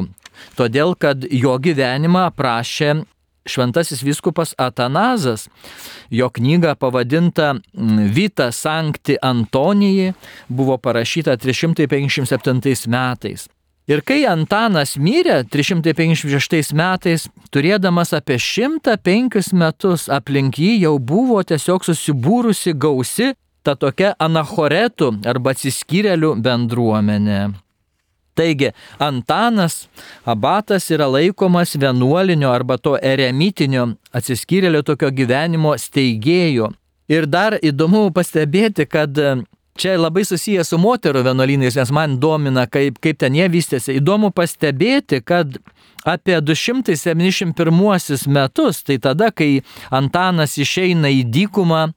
Todėl, 0.57 0.93
kad 0.99 1.25
jo 1.29 1.57
gyvenimą 1.61 2.27
aprašė 2.31 3.03
šventasis 3.45 4.03
viskupas 4.03 4.53
Atanazas. 4.57 5.49
Jo 6.09 6.29
knyga 6.29 6.75
pavadinta 6.75 7.53
mm, 7.53 8.13
Vita 8.13 8.51
Sankti 8.51 9.17
Antonijai 9.21 10.13
buvo 10.47 10.77
parašyta 10.77 11.37
357 11.37 12.87
metais. 12.87 13.49
Ir 13.91 13.99
kai 14.07 14.21
Antanas 14.23 14.93
mirė 14.95 15.41
356 15.51 16.71
metais, 16.71 17.25
turėdamas 17.51 18.13
apie 18.15 18.37
105 18.39 19.51
metus, 19.59 20.07
aplink 20.07 20.55
jį 20.55 20.77
jau 20.85 20.93
buvo 20.99 21.41
tiesiog 21.43 21.83
susibūrusi 21.83 22.77
gausi 22.79 23.33
ta 23.63 23.75
tokia 23.75 24.13
anachoretų 24.23 25.09
arba 25.27 25.51
atsiskyrėlių 25.51 26.31
bendruomenė. 26.43 27.41
Taigi, 28.33 28.71
Antanas 29.03 29.89
abatas 30.25 30.87
yra 30.89 31.09
laikomas 31.11 31.75
vienuolinio 31.75 32.49
arba 32.55 32.79
to 32.79 32.95
eremitinio 32.97 33.91
atsiskyrėlio 34.15 34.81
tokio 34.87 35.11
gyvenimo 35.11 35.75
steigėjų. 35.77 36.71
Ir 37.11 37.27
dar 37.27 37.59
įdomu 37.59 38.07
pastebėti, 38.15 38.87
kad 38.87 39.19
Čia 39.73 39.95
labai 39.97 40.21
susijęs 40.21 40.69
su 40.69 40.77
moterų 40.77 41.23
vienuolynais, 41.25 41.73
nes 41.79 41.91
man 41.95 42.19
domina, 42.21 42.67
kaip, 42.69 42.99
kaip 43.01 43.17
ten 43.23 43.33
jie 43.33 43.47
vystėsi. 43.49 43.95
Įdomu 43.97 44.29
pastebėti, 44.29 45.17
kad 45.25 45.57
apie 46.05 46.37
271 46.41 48.27
metus, 48.27 48.83
tai 48.83 48.99
tada, 49.01 49.31
kai 49.31 49.63
Antanas 49.89 50.57
išeina 50.61 51.09
į 51.09 51.23
dykumą, 51.25 51.87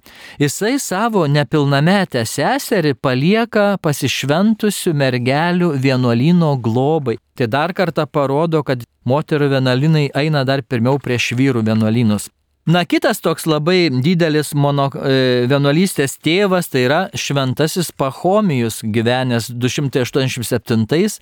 jisai 0.40 0.78
savo 0.80 1.26
nepilnametę 1.28 2.24
seserį 2.24 2.94
palieka 2.96 3.66
pasišventusių 3.84 4.94
mergelių 4.96 5.74
vienuolino 5.76 6.54
globai. 6.56 7.18
Tai 7.36 7.50
dar 7.52 7.76
kartą 7.76 8.06
parodo, 8.08 8.64
kad 8.64 8.88
moterų 9.04 9.52
vienuolinai 9.52 10.08
eina 10.16 10.46
dar 10.48 10.64
pirmiau 10.64 10.96
prieš 11.02 11.34
vyrų 11.36 11.66
vienuolinus. 11.68 12.30
Na, 12.66 12.80
kitas 12.84 13.20
toks 13.22 13.44
labai 13.46 13.92
didelis 14.02 14.48
mono 14.58 14.88
e, 14.90 15.46
vienuolystės 15.46 16.16
tėvas 16.18 16.66
tai 16.66 16.80
yra 16.88 17.00
šventasis 17.14 17.92
Pahomijus, 17.94 18.80
gyvenęs 18.82 19.52
287 19.54 21.20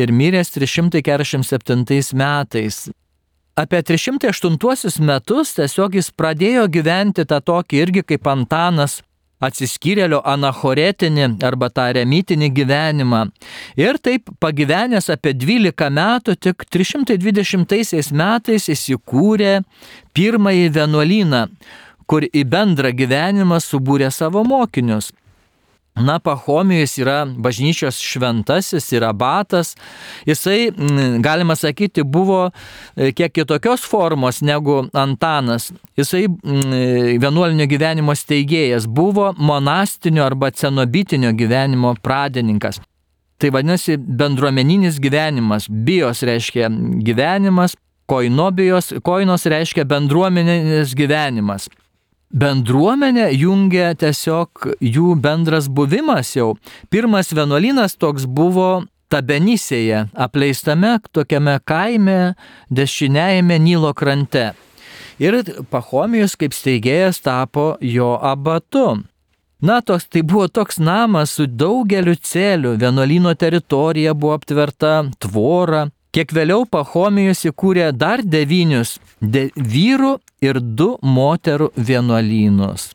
ir 0.00 0.12
miręs 0.20 0.54
347 0.56 2.16
metais. 2.16 2.86
Apie 3.60 3.82
308 3.84 5.04
metus 5.04 5.52
tiesiog 5.56 6.00
jis 6.00 6.08
pradėjo 6.16 6.64
gyventi 6.72 7.28
tą 7.28 7.42
tokį 7.44 7.82
irgi 7.84 8.02
kaip 8.14 8.32
Antanas 8.32 9.02
atsiskyrėlio 9.42 10.22
anachoretinį 10.24 11.28
arba 11.44 11.68
tą 11.72 11.88
remitinį 11.96 12.50
gyvenimą. 12.56 13.22
Ir 13.80 13.98
taip 14.02 14.30
pagyvenęs 14.40 15.10
apie 15.12 15.34
12 15.36 15.90
metų, 15.98 16.36
tik 16.40 16.64
320 16.72 18.12
metais 18.16 18.70
įsikūrė 18.72 19.60
pirmąjį 20.16 20.72
vienuolyną, 20.78 21.46
kur 22.06 22.26
į 22.26 22.46
bendrą 22.48 22.92
gyvenimą 22.96 23.60
subūrė 23.60 24.10
savo 24.14 24.44
mokinius. 24.46 25.12
Na, 25.96 26.18
Pahomijus 26.18 26.98
yra 27.00 27.24
bažnyčios 27.24 27.96
šventasis, 28.04 28.90
yra 28.92 29.12
batas. 29.12 29.76
Jisai, 30.26 30.70
galima 31.18 31.56
sakyti, 31.56 32.02
buvo 32.02 32.50
e, 32.96 33.12
kiek 33.12 33.32
kitokios 33.32 33.80
formos 33.80 34.42
negu 34.44 34.84
Antanas. 34.92 35.72
Jisai 35.96 36.26
mm, 36.28 37.16
vienuolinio 37.22 37.64
gyvenimo 37.66 38.12
steigėjas 38.12 38.84
buvo 38.86 39.30
monastinio 39.38 40.26
arba 40.26 40.50
cenobitinio 40.52 41.32
gyvenimo 41.32 41.94
pradininkas. 42.02 42.82
Tai 43.40 43.54
vadinasi 43.56 43.96
bendruomeninis 43.96 45.00
gyvenimas. 45.00 45.70
Bijos 45.70 46.20
reiškia 46.28 46.68
gyvenimas, 47.08 47.76
koinobijos, 48.06 48.92
koinos 49.04 49.48
reiškia 49.48 49.88
bendruomeninis 49.88 50.92
gyvenimas 50.96 51.70
bendruomenę 52.30 53.30
jungia 53.32 53.94
tiesiog 53.98 54.68
jų 54.80 55.14
bendras 55.22 55.68
buvimas 55.68 56.34
jau. 56.36 56.54
Pirmas 56.90 57.32
vienuolynas 57.34 57.96
toks 57.96 58.26
buvo 58.26 58.84
Tabenisėje, 59.06 60.08
apleistame 60.18 60.96
tokiame 61.14 61.60
kaime 61.62 62.34
dešiniajame 62.74 63.58
Nilo 63.62 63.92
krante. 63.94 64.48
Ir 65.22 65.44
Pahomijus 65.70 66.34
kaip 66.36 66.52
steigėjas 66.52 67.22
tapo 67.22 67.76
jo 67.80 68.16
abatu. 68.18 69.04
Na, 69.62 69.78
tos, 69.80 70.04
tai 70.10 70.20
buvo 70.26 70.48
toks 70.50 70.80
namas 70.82 71.36
su 71.38 71.46
daugeliu 71.46 72.16
celių, 72.18 72.74
vienuolino 72.82 73.32
teritorija 73.38 74.12
buvo 74.12 74.34
aptverta 74.36 75.06
tvora, 75.22 75.86
Kiek 76.16 76.30
vėliau 76.32 76.62
Pahomijus 76.64 77.42
įkūrė 77.44 77.90
dar 77.92 78.22
devynius 78.24 78.94
de 79.20 79.50
vyrų 79.52 80.14
ir 80.40 80.62
du 80.64 80.94
moterų 81.04 81.66
vienuolynus. 81.76 82.94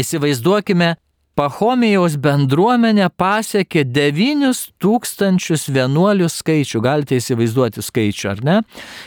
Įsivaizduokime, 0.00 0.94
Pahomijaus 1.36 2.14
bendruomenė 2.16 3.10
pasiekė 3.12 3.82
9 3.84 4.62
tūkstančius 4.80 5.66
vienuolių 5.68 6.30
skaičių, 6.32 6.80
galite 6.80 7.18
įsivaizduoti 7.20 7.84
skaičių, 7.84 8.30
ar 8.30 8.40
ne? 8.48 8.54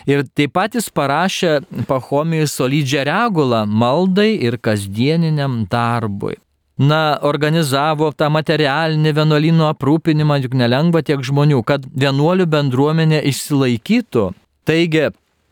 Ir 0.05 0.21
taip 0.37 0.53
pat 0.53 0.77
jis 0.77 0.91
parašė 0.93 1.55
Pahomijus 1.89 2.53
solidžią 2.53 3.07
regulą 3.09 3.63
maldai 3.65 4.35
ir 4.45 4.59
kasdieniniam 4.61 5.63
darbui 5.73 6.37
na, 6.79 7.19
organizavo 7.27 8.11
tą 8.15 8.29
materialinį 8.33 9.15
vienuolynų 9.19 9.69
aprūpinimą, 9.69 10.39
juk 10.45 10.55
nelengva 10.57 11.03
tiek 11.05 11.23
žmonių, 11.25 11.61
kad 11.67 11.87
vienuolių 11.91 12.47
bendruomenė 12.49 13.23
išsilaikytų. 13.29 14.29
Taigi, 14.69 15.09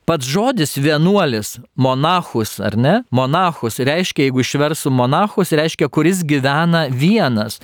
Pats 0.07 0.23
žodis 0.23 0.77
vienuolis, 0.79 1.57
monachus, 1.75 2.61
ar 2.63 2.77
ne? 2.79 2.93
Monachus 3.11 3.75
reiškia, 3.83 4.29
jeigu 4.29 4.39
išversiu 4.39 4.87
monachus, 4.95 5.51
reiškia, 5.51 5.89
kuris 5.91 6.21
gyvena 6.23 6.85
vienas. 6.87 7.59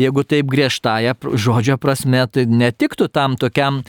Jeigu 0.00 0.24
taip 0.24 0.48
griežtąją 0.48 1.12
žodžio 1.36 1.76
prasme, 1.76 2.24
tai 2.32 2.46
netiktų 2.48 3.10
tam 3.12 3.36
tokiam 3.36 3.82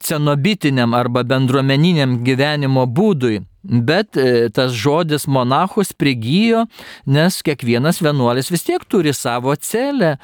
cenobitiniam 0.00 0.96
arba 0.96 1.20
bendruomeniniam 1.20 2.22
gyvenimo 2.24 2.86
būdui. 2.88 3.42
Bet 3.62 4.16
e, 4.16 4.48
tas 4.48 4.72
žodis 4.72 5.26
monachus 5.28 5.92
prigijo, 5.92 6.64
nes 7.04 7.42
kiekvienas 7.44 8.00
vienuolis 8.00 8.48
vis 8.48 8.64
tiek 8.64 8.86
turi 8.88 9.12
savo 9.12 9.52
celę, 9.52 10.14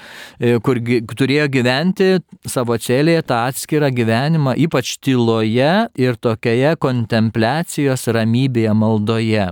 e, 0.41 0.57
kur 0.65 0.81
turėjo 1.13 1.51
gyventi 1.53 2.09
savo 2.49 2.79
celėje 2.81 3.27
tą 3.29 3.43
atskirą 3.51 3.93
gyvenimą, 3.93 4.57
ypač 4.67 4.97
tyloje 5.05 5.75
ir 6.01 6.17
tokioje 6.17 6.73
kontempliacijos 6.81 8.09
ramybėje 8.17 8.73
maldoje. 8.73 9.51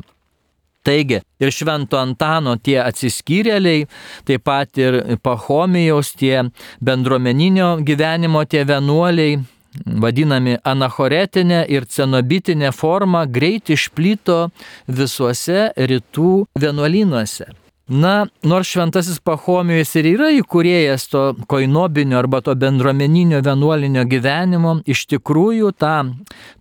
Taigi, 0.84 1.22
ir 1.40 1.52
Švento 1.52 1.96
Antano 1.96 2.58
tie 2.60 2.76
atsiskyrėliai, 2.82 3.86
taip 4.28 4.44
pat 4.44 4.80
ir 4.80 5.16
Pahomijaus 5.24 6.12
tie 6.20 6.42
bendruomeninio 6.84 7.78
gyvenimo 7.88 8.44
tie 8.44 8.66
vienuoliai, 8.68 9.38
vadinami 9.86 10.58
anachoretinė 10.64 11.64
ir 11.72 11.88
cenobitinė 11.90 12.72
forma 12.72 13.24
greit 13.26 13.70
išplito 13.74 14.48
visuose 14.86 15.70
rytų 15.76 16.44
vienuolynuose. 16.60 17.50
Na, 17.84 18.26
nors 18.42 18.70
šventasis 18.72 19.18
Pahomijus 19.20 19.90
ir 20.00 20.06
yra 20.14 20.30
įkūrėjas 20.32 21.04
to 21.12 21.24
koinobinio 21.50 22.16
arba 22.16 22.40
to 22.40 22.54
bendruomeninio 22.56 23.42
vienuolinio 23.44 24.06
gyvenimo, 24.08 24.78
iš 24.88 25.04
tikrųjų 25.10 25.74
tą 25.76 25.98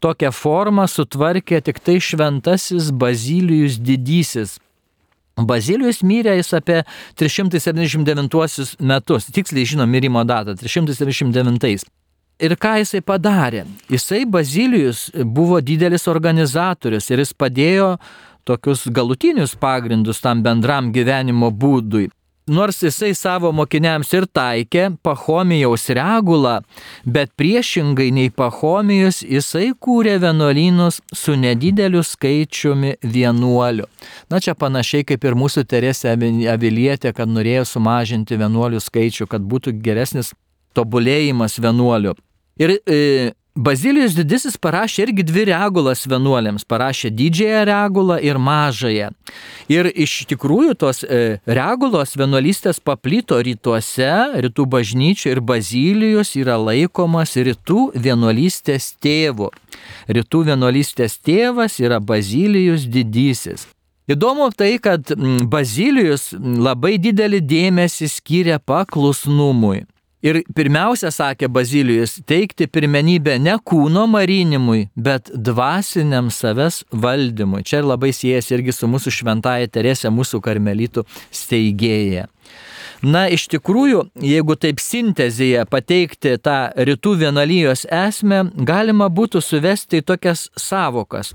tokią 0.04 0.34
formą 0.36 0.84
sutvarkė 0.91 1.62
tik 1.63 1.80
tai 1.80 2.02
šventasis 2.04 2.91
Bazilijus 2.91 3.80
didysis. 3.80 4.58
Bazilijus 5.39 6.04
mirė 6.04 6.36
jis 6.41 6.52
apie 6.60 6.84
379 7.15 8.76
metus, 8.84 9.32
tiksliai 9.32 9.65
žino 9.65 9.88
mirimo 9.88 10.28
datą, 10.28 10.60
379. 10.60 11.88
Ir 12.41 12.56
ką 12.58 12.78
jisai 12.82 13.04
padarė? 13.06 13.67
Jisai 13.93 14.24
Bazilijus 14.26 15.10
buvo 15.13 15.62
didelis 15.62 16.08
organizatorius 16.10 17.12
ir 17.13 17.22
jis 17.22 17.34
padėjo 17.38 17.93
tokius 18.43 18.88
galutinius 18.89 19.54
pagrindus 19.56 20.22
tam 20.24 20.41
bendram 20.43 20.91
gyvenimo 20.96 21.52
būdui. 21.54 22.10
Nors 22.48 22.82
jisai 22.84 23.13
savo 23.15 23.54
mokiniams 23.56 24.10
ir 24.17 24.26
taikė 24.28 24.89
Pahomijaus 25.00 25.86
regulą, 25.96 26.58
bet 27.08 27.32
priešingai 27.39 28.10
nei 28.12 28.34
Pahomijus 28.36 29.22
jisai 29.24 29.69
kūrė 29.80 30.17
vienuolynus 30.19 31.00
su 31.15 31.38
nedideliu 31.39 32.04
skaičiumi 32.04 32.98
vienuolių. 33.00 33.88
Na 34.28 34.43
čia 34.43 34.58
panašiai 34.60 35.08
kaip 35.08 35.24
ir 35.24 35.39
mūsų 35.39 35.63
Teresė 35.72 36.17
Avilietė, 36.52 37.13
kad 37.15 37.32
norėjo 37.32 37.63
sumažinti 37.78 38.36
vienuolių 38.36 38.84
skaičių, 38.84 39.30
kad 39.32 39.48
būtų 39.48 39.78
geresnis 39.80 40.34
tobulėjimas 40.75 41.59
vienuolių. 41.62 42.13
Ir 42.62 42.77
e, 42.86 42.99
Bazilijus 43.53 44.15
didysis 44.17 44.55
parašė 44.57 45.03
irgi 45.03 45.23
dvi 45.29 45.43
regulas 45.51 46.07
vienuolėms, 46.09 46.63
parašė 46.65 47.12
didžiąją 47.13 47.59
regulą 47.69 48.15
ir 48.25 48.39
mažąją. 48.41 49.12
Ir 49.69 49.91
iš 49.93 50.23
tikrųjų 50.31 50.73
tos 50.81 51.03
e, 51.05 51.38
regulos 51.45 52.15
vienuolystės 52.17 52.81
paplito 52.81 53.38
rytuose, 53.38 54.41
rytų 54.41 54.65
bažnyčių 54.73 55.36
ir 55.36 55.43
Bazilijus 55.45 56.33
yra 56.41 56.57
laikomas 56.57 57.38
rytų 57.38 57.91
vienuolystės 57.93 58.95
tėvu. 58.97 59.51
Rytų 60.09 60.43
vienuolystės 60.49 61.21
tėvas 61.21 61.77
yra 61.77 62.01
Bazilijus 62.01 62.89
didysis. 62.89 63.67
Įdomu 64.09 64.49
tai, 64.57 64.79
kad 64.81 65.13
Bazilijus 65.45 66.31
labai 66.33 66.97
didelį 66.97 67.45
dėmesį 67.45 68.09
skiria 68.17 68.57
paklusnumui. 68.57 69.86
Ir 70.23 70.39
pirmiausia, 70.55 71.09
sakė 71.12 71.49
Bazilijus, 71.51 72.15
teikti 72.23 72.69
pirmenybę 72.71 73.36
ne 73.43 73.57
kūno 73.59 74.05
marinimui, 74.07 74.86
bet 74.95 75.27
dvasiniam 75.36 76.29
savęs 76.31 76.86
valdymui. 76.95 77.65
Čia 77.67 77.81
labai 77.83 78.13
siejasi 78.15 78.55
irgi 78.55 78.71
su 78.71 78.88
mūsų 78.88 79.12
šventaja 79.12 79.67
Teresė, 79.67 80.13
mūsų 80.15 80.39
karmelitų 80.45 81.03
steigėja. 81.27 82.29
Na, 83.03 83.25
iš 83.27 83.49
tikrųjų, 83.51 84.05
jeigu 84.23 84.55
taip 84.55 84.79
sintezėje 84.79 85.65
pateikti 85.67 86.38
tą 86.39 86.71
rytų 86.71 87.17
vienuolijos 87.25 87.83
esmę, 87.91 88.45
galima 88.55 89.09
būtų 89.12 89.41
suvesti 89.43 89.99
į 89.99 90.05
tokias 90.07 90.45
savokas, 90.55 91.33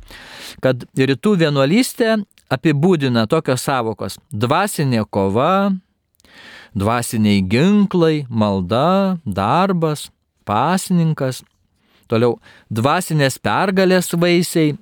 kad 0.64 0.87
rytų 0.96 1.35
vienuolystė 1.44 2.14
apibūdina 2.48 3.27
tokios 3.29 3.68
savokos- 3.68 4.16
dvasinė 4.33 5.05
kova, 5.11 5.77
dvasiniai 6.77 7.43
ginklai, 7.45 8.27
malda, 8.29 9.19
darbas, 9.25 10.09
pasninkas, 10.49 11.43
toliau 12.09 12.39
dvasinės 12.73 13.39
pergalės 13.43 14.13
vaisiai, 14.17 14.77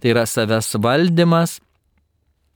tai 0.00 0.14
yra 0.14 0.26
savęs 0.26 0.74
valdymas, 0.82 1.60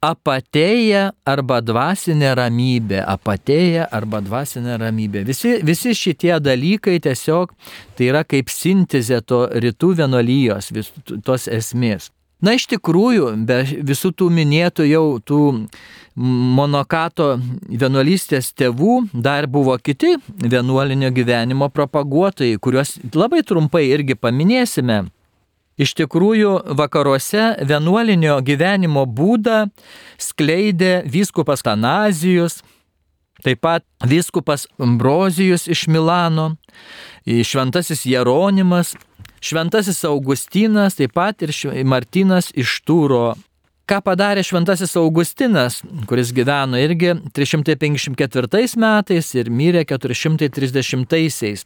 apatėja 0.04 1.10
arba 1.26 1.60
dvasinė 1.64 2.34
ramybė, 2.38 3.00
apatėja 3.08 3.86
arba 3.94 4.20
dvasinė 4.24 4.76
ramybė. 4.82 5.24
Visi, 5.26 5.56
visi 5.64 5.94
šitie 5.96 6.34
dalykai 6.42 6.98
tiesiog 7.02 7.54
tai 7.96 8.10
yra 8.10 8.22
kaip 8.28 8.52
sintezė 8.52 9.22
to 9.24 9.46
rytų 9.64 9.94
vienolyjos, 10.02 10.70
vis, 10.76 10.92
tos 11.24 11.48
esmės. 11.48 12.10
Na 12.44 12.52
iš 12.52 12.66
tikrųjų, 12.68 13.30
be 13.48 13.62
visų 13.64 14.10
tų 14.12 14.28
minėtų 14.28 14.84
jau 14.90 15.04
tų 15.24 15.42
monokato 16.16 17.36
vienuolystės 17.68 18.50
tėvų 18.56 19.06
dar 19.12 19.48
buvo 19.48 19.76
kiti 19.80 20.16
vienuolinio 20.26 21.10
gyvenimo 21.16 21.68
propaguotojai, 21.72 22.58
kuriuos 22.60 22.96
labai 23.16 23.40
trumpai 23.44 23.86
irgi 23.88 24.16
paminėsime. 24.20 25.06
Iš 25.76 25.92
tikrųjų, 25.96 26.52
vakaruose 26.76 27.50
vienuolinio 27.68 28.38
gyvenimo 28.44 29.04
būdą 29.04 29.66
skleidė 30.16 31.02
vyskupas 31.04 31.64
Tanazijus, 31.64 32.62
taip 33.44 33.60
pat 33.60 33.84
vyskupas 34.00 34.64
Ambrozijus 34.80 35.68
iš 35.68 35.84
Milano, 35.92 36.54
šventasis 37.26 38.06
Jeronimas, 38.08 38.94
šventasis 39.40 40.04
Augustinas, 40.08 40.96
taip 40.98 41.12
pat 41.16 41.42
ir 41.42 41.52
Martinas 41.84 42.52
iš 42.54 42.80
Tūro. 42.86 43.34
Ką 43.86 44.00
padarė 44.02 44.42
šventasis 44.42 44.96
Augustinas, 44.98 45.78
kuris 46.10 46.32
gyveno 46.34 46.74
irgi 46.82 47.12
354 47.36 48.74
metais 48.82 49.28
ir 49.38 49.50
mirė 49.50 49.84
430-aisiais. 49.86 51.62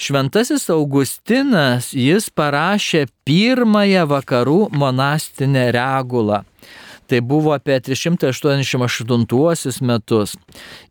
Šventasis 0.00 0.68
Augustinas, 0.72 1.94
jis 1.96 2.28
parašė 2.36 3.06
pirmąją 3.28 4.04
vakarų 4.08 4.68
monastinę 4.76 5.72
regulą. 5.76 6.44
Tai 7.08 7.20
buvo 7.24 7.52
apie 7.56 7.80
388 7.88 9.80
metus. 9.82 10.36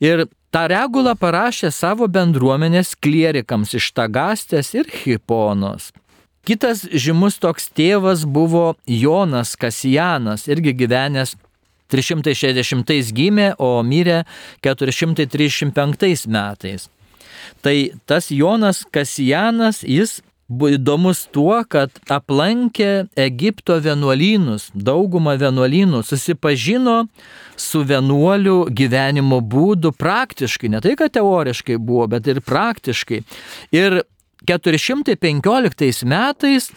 Ir 0.02 0.26
tą 0.54 0.66
regulą 0.72 1.16
parašė 1.20 1.72
savo 1.74 2.08
bendruomenės 2.12 2.96
klierikams 3.02 3.76
iš 3.78 3.92
Tagastės 3.98 4.74
ir 4.78 4.90
Hiponos. 5.02 5.92
Kitas 6.48 6.86
žymus 6.90 7.38
toks 7.38 7.68
tėvas 7.76 8.24
buvo 8.26 8.74
Jonas 8.88 9.54
Kasijanas, 9.60 10.48
irgi 10.50 10.74
gyvenęs 10.74 11.36
360 11.92 13.12
gimė, 13.14 13.52
o 13.58 13.82
mirė 13.84 14.24
435 14.66 16.26
metais. 16.30 16.88
Tai 17.62 17.76
tas 18.10 18.30
Jonas 18.32 18.86
Kasijanas, 18.90 19.84
jis 19.84 20.20
buvo 20.50 20.74
įdomus 20.74 21.24
tuo, 21.34 21.62
kad 21.70 21.94
aplankė 22.10 23.08
Egipto 23.20 23.78
vienuolynus, 23.84 24.70
daugumą 24.74 25.36
vienuolynų, 25.40 26.02
susipažino 26.06 27.04
su 27.60 27.84
vienuolių 27.86 28.58
gyvenimo 28.74 29.40
būdu 29.46 29.94
praktiškai, 29.98 30.72
ne 30.74 30.82
tai, 30.84 30.96
kad 31.00 31.14
teoriškai 31.16 31.78
buvo, 31.78 32.08
bet 32.12 32.28
ir 32.28 32.42
praktiškai. 32.42 33.22
Ir 33.78 34.02
415 34.50 36.06
metais 36.10 36.72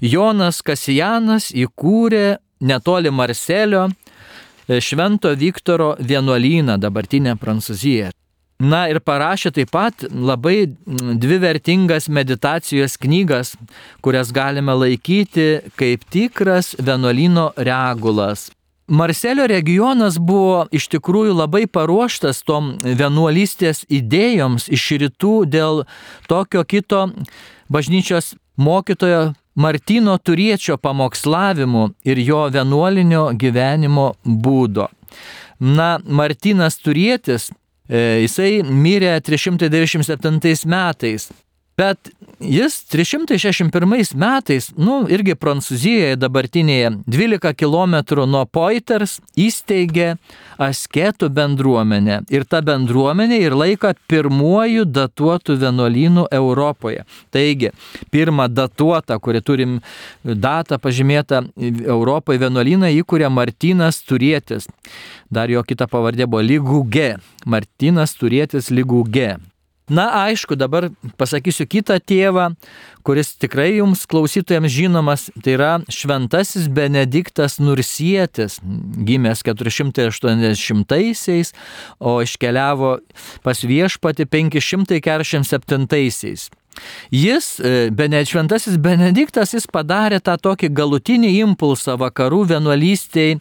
Jonas 0.00 0.62
Kasijanas 0.62 1.50
įkūrė 1.50 2.38
netoli 2.60 3.10
Marselio 3.10 3.88
Švento 4.68 5.32
Viktoro 5.32 5.94
vienuolyną 5.98 6.76
dabartinę 6.78 7.34
Prancūziją. 7.40 8.12
Na 8.58 8.88
ir 8.90 8.98
parašė 8.98 9.52
taip 9.54 9.70
pat 9.70 10.02
labai 10.10 10.66
dvi 11.22 11.36
vertingas 11.38 12.08
meditacijos 12.10 12.96
knygas, 12.98 13.52
kurias 14.02 14.32
galime 14.34 14.74
laikyti 14.74 15.70
kaip 15.78 16.02
tikras 16.10 16.72
vienuolino 16.74 17.52
regulas. 17.54 18.48
Marselio 18.88 19.46
regionas 19.46 20.16
buvo 20.18 20.64
iš 20.74 20.88
tikrųjų 20.90 21.36
labai 21.38 21.66
paruoštas 21.70 22.40
tom 22.42 22.72
vienuolystės 22.82 23.84
idėjoms 23.92 24.66
iš 24.72 24.90
rytų 25.04 25.34
dėl 25.46 25.84
tokio 26.26 26.64
kito 26.64 27.04
bažnyčios 27.70 28.32
mokytojo 28.56 29.34
Martino 29.54 30.16
Turiečio 30.18 30.80
pamokslavimų 30.82 31.84
ir 32.08 32.24
jo 32.26 32.42
vienuolinio 32.50 33.28
gyvenimo 33.38 34.12
būdo. 34.24 34.88
Na, 35.60 35.98
Martinas 36.06 36.78
Turietis 36.78 37.50
jisai 37.88 38.62
mirė 38.62 39.14
397 39.24 40.66
metais. 40.68 41.28
Bet 41.78 42.10
jis 42.40 42.84
361 42.84 44.14
metais, 44.14 44.70
nu, 44.76 45.00
irgi 45.10 45.34
Prancūzijoje 45.38 46.16
dabartinėje 46.20 46.92
12 47.06 47.54
km 47.58 47.96
nuo 48.30 48.44
Poiters 48.46 49.18
įsteigė 49.38 50.14
asketų 50.62 51.30
bendruomenę. 51.34 52.20
Ir 52.30 52.46
ta 52.48 52.60
bendruomenė 52.64 53.40
ir 53.42 53.56
laika 53.58 53.94
pirmuoju 54.10 54.86
datuotų 54.86 55.58
vienuolynų 55.64 56.28
Europoje. 56.34 57.04
Taigi, 57.34 57.72
pirmą 58.14 58.48
datuotą, 58.52 59.18
kurį 59.22 59.42
turim 59.42 59.76
datą 60.22 60.78
pažymėtą 60.82 61.44
Europoje 61.86 62.42
vienuolyną, 62.44 62.90
įkūrė 63.02 63.30
Martinas 63.30 64.02
Turėtis. 64.06 64.70
Dar 65.30 65.50
jo 65.50 65.62
kita 65.66 65.90
pavardė 65.90 66.26
buvo 66.26 66.42
Lygugė. 66.46 67.16
Martinas 67.46 68.14
Turėtis 68.18 68.70
Lygugė. 68.70 69.36
Na, 69.88 70.28
aišku, 70.28 70.52
dabar 70.60 70.92
pasakysiu 71.16 71.64
kitą 71.64 71.96
tėvą, 71.96 72.52
kuris 73.06 73.30
tikrai 73.40 73.78
jums 73.78 74.02
klausytojams 74.10 74.68
žinomas, 74.68 75.30
tai 75.40 75.56
yra 75.56 75.80
šventasis 75.88 76.68
Benediktas 76.68 77.56
Nursietis, 77.62 78.60
gimęs 79.08 79.40
480-aisiais, 79.48 81.52
o 81.96 82.20
iškeliavo 82.20 83.00
pas 83.42 83.64
viešpati 83.64 84.28
547-aisiais. 84.28 86.50
Jis, 87.10 87.60
e, 87.60 87.90
Benet 87.90 88.28
šventasis 88.28 88.76
Benediktas, 88.78 89.54
jis 89.56 89.66
padarė 89.72 90.20
tą 90.22 90.36
tokį 90.38 90.68
galutinį 90.76 91.40
impulsą 91.40 91.96
vakarų 91.98 92.44
vienuolystiai 92.52 93.34
e, 93.34 93.38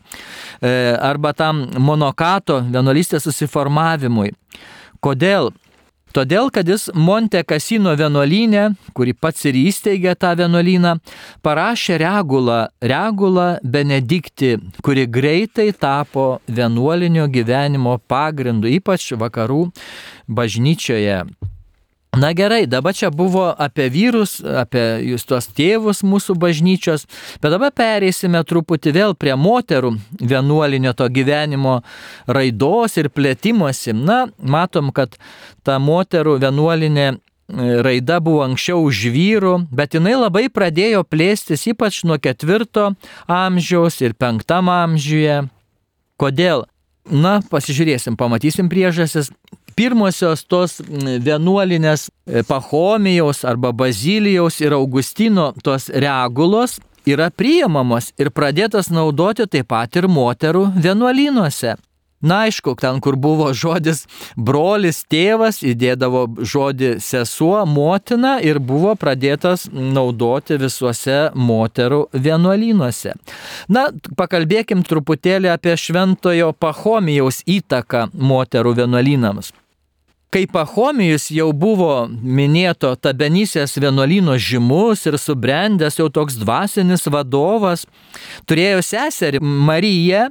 arba 0.95 1.33
tam 1.37 1.67
monokato 1.77 2.63
vienuolystės 2.65 3.23
susiformavimui. 3.27 4.31
Kodėl? 5.03 5.51
Todėl, 6.15 6.49
kad 6.53 6.67
jis 6.67 6.87
Monte 6.95 7.43
Casino 7.47 7.91
vienuolynę, 7.97 8.69
kurį 8.97 9.13
pats 9.19 9.45
ir 9.49 9.57
įsteigė 9.59 10.15
tą 10.19 10.31
vienuolyną, 10.39 10.95
parašė 11.45 11.99
regulą, 12.01 12.61
regulą 12.81 13.47
Benedikti, 13.63 14.55
kuri 14.85 15.05
greitai 15.07 15.69
tapo 15.75 16.39
vienuolinio 16.47 17.27
gyvenimo 17.27 17.97
pagrindu, 18.07 18.71
ypač 18.79 19.11
vakarų 19.19 19.67
bažnyčioje. 20.27 21.21
Na 22.17 22.33
gerai, 22.33 22.65
dabar 22.65 22.93
čia 22.93 23.11
buvo 23.13 23.45
apie 23.53 23.91
vyrus, 23.93 24.39
apie 24.41 24.81
jūs 25.05 25.25
tuos 25.27 25.45
tėvus 25.53 26.01
mūsų 26.01 26.33
bažnyčios, 26.41 27.05
bet 27.43 27.53
dabar 27.53 27.69
pereisime 27.75 28.41
truputį 28.47 28.93
vėl 28.95 29.13
prie 29.13 29.35
moterų 29.37 29.91
vienuolinio 30.17 30.95
to 30.97 31.05
gyvenimo 31.13 31.81
raidos 32.25 32.97
ir 32.97 33.11
plėtimosi. 33.13 33.93
Na, 33.93 34.23
matom, 34.41 34.89
kad 34.95 35.19
ta 35.67 35.77
moterų 35.77 36.39
vienuolinė 36.41 37.05
e, 37.11 37.17
raida 37.85 38.17
buvo 38.23 38.41
anksčiau 38.47 38.81
už 38.87 39.03
vyrų, 39.13 39.53
bet 39.69 39.93
jinai 39.93 40.15
labai 40.17 40.47
pradėjo 40.49 41.03
plėstis 41.05 41.67
ypač 41.69 42.01
nuo 42.07 42.17
ketvirto 42.17 42.95
amžiaus 43.29 44.01
ir 44.01 44.17
penktam 44.17 44.73
amžiuje. 44.73 45.43
Kodėl? 46.17 46.65
Na, 47.13 47.37
pasižiūrėsim, 47.51 48.17
pamatysim 48.17 48.73
priežasis 48.73 49.29
pirmosios 49.77 50.43
tos 50.49 50.79
vienuolinės 50.89 52.07
e, 52.09 52.43
Pahomijos 52.47 53.43
arba 53.45 53.71
Bazilijaus 53.71 54.59
ir 54.63 54.75
Augustino 54.77 55.51
tos 55.63 55.89
regulos 55.93 56.79
yra 57.07 57.29
priimamos 57.31 58.11
ir 58.19 58.33
pradėtas 58.35 58.89
naudoti 58.91 59.47
taip 59.47 59.69
pat 59.71 59.95
ir 59.95 60.09
moterų 60.11 60.71
vienuolynuose. 60.75 61.77
Na 62.21 62.39
aišku, 62.47 62.73
ten, 62.81 62.97
kur 62.97 63.13
buvo 63.13 63.51
žodis 63.53 64.07
brolis, 64.33 65.03
tėvas, 65.05 65.59
įdėdavo 65.61 66.23
žodį 66.41 66.95
sesuo, 67.03 67.59
motina 67.69 68.39
ir 68.41 68.57
buvo 68.57 68.95
pradėtas 68.97 69.67
naudoti 69.69 70.57
visuose 70.57 71.19
moterų 71.37 72.07
vienuolynuose. 72.17 73.13
Na, 73.69 73.91
pakalbėkim 74.17 74.81
truputėlį 74.81 75.53
apie 75.53 75.77
šventojo 75.77 76.55
Pahomijaus 76.57 77.43
įtaką 77.45 78.07
moterų 78.17 78.73
vienuolynams. 78.81 79.53
Kai 80.27 80.43
Pahomijus 80.51 81.29
jau 81.31 81.53
buvo 81.55 82.07
minėto 82.09 82.89
Tabenysės 82.99 83.77
vienuolino 83.79 84.35
žymus 84.35 85.05
ir 85.07 85.15
subrendęs 85.15 86.01
jau 86.01 86.09
toks 86.11 86.35
dvasinis 86.41 87.07
vadovas, 87.07 87.85
turėjo 88.45 88.81
seserį 88.83 89.39
Mariją, 89.41 90.27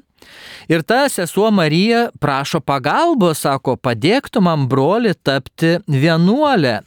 Ir 0.69 0.83
ta 0.83 1.09
sesuo 1.09 1.51
Marija 1.55 2.09
prašo 2.21 2.61
pagalbos, 2.61 3.45
sako, 3.45 3.77
padėktų 3.79 4.43
man 4.43 4.67
broli 4.71 5.15
tapti 5.15 5.77
vienuolę. 5.87 6.81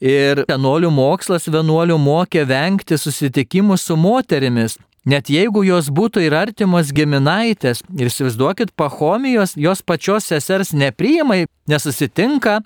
Ir 0.00 0.42
vienuolių 0.48 0.90
mokslas 0.92 1.48
vienuolių 1.48 1.96
mokė 2.00 2.44
vengti 2.48 2.98
susitikimų 3.00 3.76
su 3.80 3.96
moterimis. 3.96 4.76
Net 5.06 5.28
jeigu 5.30 5.62
jos 5.62 5.86
būtų 5.94 6.24
ir 6.26 6.34
artimos 6.34 6.88
giminaitės, 6.90 7.84
ir 7.94 8.08
įsivaizduokit, 8.10 8.72
pahomijos, 8.74 9.52
jos 9.54 9.84
pačios 9.86 10.26
sesers 10.26 10.72
nepriimai, 10.74 11.44
nesusitinka, 11.70 12.56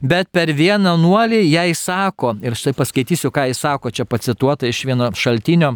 bet 0.00 0.30
per 0.32 0.48
vieną 0.56 0.94
nuolį 0.96 1.42
jai 1.44 1.68
sako, 1.76 2.38
ir 2.40 2.56
štai 2.56 2.72
paskaitysiu, 2.78 3.28
ką 3.28 3.50
jis 3.50 3.60
sako, 3.60 3.92
čia 3.92 4.08
pacituota 4.08 4.70
iš 4.70 4.80
vieno 4.88 5.10
šaltinio, 5.12 5.74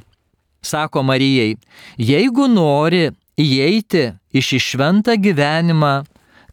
sako 0.64 1.02
Marijai, 1.04 1.58
jeigu 2.00 2.48
nori 2.48 3.10
įeiti 3.36 4.14
iš 4.32 4.54
išventą 4.62 5.18
gyvenimą, 5.20 6.06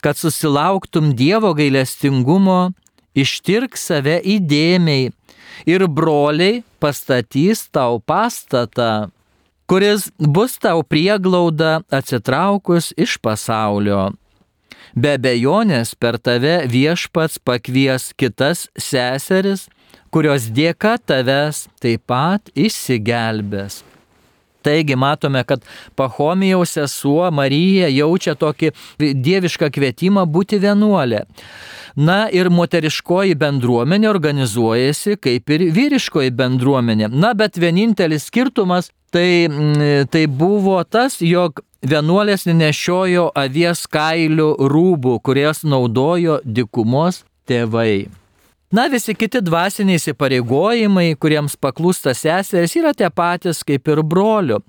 kad 0.04 0.20
susilauktum 0.20 1.14
Dievo 1.16 1.54
gailestingumo, 1.56 2.74
ištirk 3.16 3.80
save 3.80 4.20
įdėmiai 4.20 5.14
ir 5.70 5.88
broliai 5.88 6.60
pastatys 6.84 7.70
tau 7.72 8.02
pastatą, 8.04 9.08
kuris 9.72 10.12
bus 10.20 10.58
tau 10.60 10.82
prieglauda 10.84 11.80
atsitraukus 11.96 12.90
iš 13.00 13.14
pasaulio. 13.24 14.10
Be 15.00 15.14
bejonės 15.16 15.94
per 15.96 16.18
tave 16.20 16.58
viešpats 16.68 17.40
pakvies 17.40 18.10
kitas 18.20 18.66
seseris, 18.76 19.70
kurios 20.12 20.50
dėka 20.52 20.98
tavęs 21.08 21.70
taip 21.80 22.04
pat 22.12 22.52
išsigelbės. 22.52 23.80
Taigi 24.62 25.00
matome, 25.00 25.46
kad 25.48 25.64
Pahomijaus 25.96 26.76
sesuo 26.76 27.32
Marija 27.32 27.88
jaučia 27.88 28.36
tokį 28.36 28.76
dievišką 29.00 29.72
kvietimą 29.72 30.28
būti 30.28 30.60
vienuolė. 30.60 31.24
Na 31.96 32.26
ir 32.28 32.52
moteriškoji 32.52 33.40
bendruomenė 33.40 34.12
organizuojasi 34.12 35.16
kaip 35.16 35.50
ir 35.56 35.70
vyriškoji 35.80 36.36
bendruomenė. 36.36 37.08
Na 37.08 37.32
bet 37.34 37.56
vienintelis 37.56 38.28
skirtumas 38.28 38.92
tai, 39.12 39.48
mm, 39.48 40.08
tai 40.12 40.26
buvo 40.28 40.80
tas, 40.84 41.20
jog 41.22 41.62
vienuolės 41.82 42.46
nešiojo 42.46 43.30
avies 43.36 43.86
kailių 43.90 44.54
rūbų, 44.72 45.20
kurias 45.26 45.64
naudojo 45.68 46.40
dikumos 46.46 47.24
tėvai. 47.50 48.21
Na, 48.72 48.86
visi 48.88 49.12
kiti 49.20 49.42
dvasiniai 49.44 50.00
įsipareigojimai, 50.00 51.18
kuriems 51.20 51.58
paklūsta 51.60 52.14
seserys, 52.16 52.78
yra 52.80 52.94
tie 52.96 53.10
patys 53.12 53.66
kaip 53.68 53.90
ir 53.92 54.00
brolių. 54.08 54.62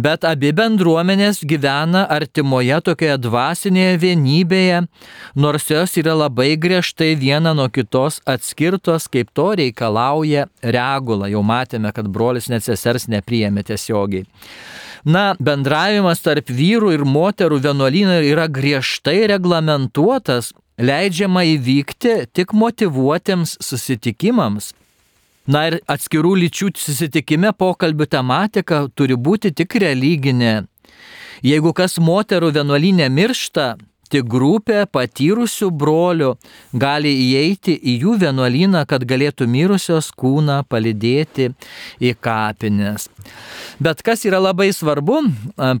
Bet 0.00 0.24
abi 0.24 0.54
bendruomenės 0.56 1.42
gyvena 1.44 2.06
artimoje 2.16 2.80
tokioje 2.88 3.18
dvasinėje 3.26 4.00
vienybėje, 4.06 4.80
nors 5.36 5.68
jos 5.68 5.98
yra 6.00 6.16
labai 6.16 6.54
griežtai 6.56 7.12
viena 7.20 7.52
nuo 7.52 7.68
kitos 7.68 8.22
atskirtos, 8.24 9.10
kaip 9.12 9.28
to 9.36 9.50
reikalauja 9.60 10.48
regula. 10.64 11.28
Jau 11.28 11.44
matėme, 11.44 11.92
kad 11.92 12.08
brolis 12.08 12.48
net 12.48 12.64
sesers 12.64 13.04
nepriėmė 13.12 13.68
tiesiogiai. 13.68 14.24
Na, 15.04 15.34
bendravimas 15.36 16.24
tarp 16.24 16.48
vyrų 16.48 16.96
ir 16.96 17.04
moterų 17.04 17.60
vienuolynai 17.68 18.22
yra 18.26 18.48
griežtai 18.48 19.26
reglamentuotas, 19.30 20.54
leidžiama 20.78 21.44
įvykti 21.56 22.26
tik 22.32 22.52
motivuotiems 22.52 23.56
susitikimams. 23.64 24.72
Na 25.46 25.68
ir 25.70 25.78
atskirų 25.86 26.34
lyčių 26.42 26.72
susitikime 26.74 27.52
pokalbių 27.54 28.08
tematika 28.10 28.86
turi 28.94 29.14
būti 29.14 29.54
tik 29.54 29.78
religinė. 29.78 30.64
Jeigu 31.46 31.70
kas 31.76 32.00
moterų 32.02 32.50
vienuolinė 32.56 33.06
miršta, 33.12 33.76
tik 34.10 34.26
grupė 34.30 34.84
patyrusių 34.90 35.70
brolių 35.70 36.32
gali 36.74 37.12
įeiti 37.26 37.76
į 37.76 37.96
jų 38.02 38.16
vienuolyną, 38.22 38.84
kad 38.90 39.04
galėtų 39.06 39.46
mirusios 39.50 40.10
kūną 40.18 40.62
palidėti 40.70 41.52
į 42.02 42.14
kapines. 42.20 43.08
Bet 43.82 44.02
kas 44.06 44.24
yra 44.26 44.40
labai 44.42 44.72
svarbu, 44.74 45.22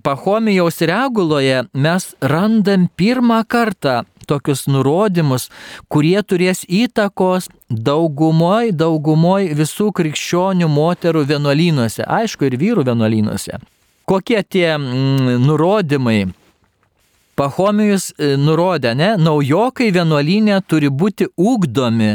Pahomijaus 0.02 0.82
reguloje 0.86 1.64
mes 1.74 2.12
randam 2.20 2.86
pirmą 2.98 3.42
kartą 3.48 4.04
tokius 4.28 4.66
nurodymus, 4.70 5.48
kurie 5.92 6.18
turės 6.22 6.64
įtakos 6.68 7.50
daugumoj, 7.70 8.72
daugumoj 8.76 9.52
visų 9.58 9.92
krikščionių 9.96 10.68
moterų 10.70 11.24
vienuolynuose, 11.30 12.04
aišku, 12.04 12.50
ir 12.50 12.58
vyrų 12.60 12.86
vienuolynuose. 12.90 13.60
Kokie 14.06 14.42
tie 14.42 14.68
mm, 14.76 15.46
nurodymai? 15.46 16.26
Pahomijus 17.36 18.12
e, 18.16 18.32
nurodė, 18.40 18.94
ne, 18.96 19.10
naujokai 19.20 19.90
vienuolynė 19.92 20.60
turi 20.64 20.88
būti 20.88 21.26
ugdomi, 21.36 22.14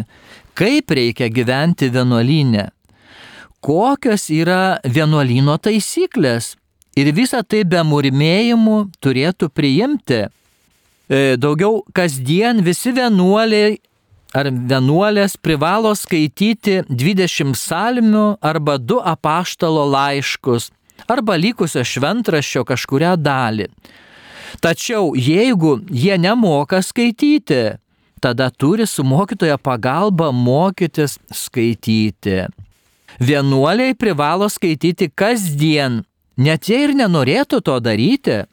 kaip 0.57 0.93
reikia 0.97 1.27
gyventi 1.29 1.91
vienuolynė, 1.93 2.71
kokios 3.61 4.31
yra 4.33 4.79
vienuolyno 4.81 5.59
taisyklės 5.61 6.55
ir 6.97 7.11
visą 7.13 7.43
tai 7.45 7.61
be 7.69 7.83
murmėjimų 7.85 8.77
turėtų 9.03 9.51
priimti 9.53 10.23
daugiau 11.11 11.81
kasdien 11.93 12.61
visi 12.63 12.93
vienuoliai 12.95 13.79
ar 14.31 14.47
vienuolės 14.47 15.35
privalo 15.35 15.91
skaityti 15.97 16.81
20 16.87 17.57
salmių 17.57 18.27
arba 18.39 18.77
du 18.79 18.99
apaštalo 19.03 19.83
laiškus 19.91 20.69
arba 21.11 21.35
likusio 21.35 21.83
šventraščio 21.83 22.63
kažkuria 22.67 23.15
dalį. 23.19 23.67
Tačiau 24.61 25.13
jeigu 25.15 25.79
jie 25.89 26.17
nemoka 26.19 26.81
skaityti, 26.83 27.77
tada 28.21 28.49
turi 28.49 28.85
su 28.87 29.03
mokytojo 29.03 29.57
pagalba 29.57 30.31
mokytis 30.31 31.17
skaityti. 31.33 32.45
Vienuoliai 33.19 33.95
privalo 33.95 34.47
skaityti 34.49 35.09
kasdien, 35.15 36.03
net 36.37 36.69
jei 36.69 36.85
ir 36.87 36.95
nenorėtų 36.95 37.61
to 37.65 37.79
daryti, 37.83 38.43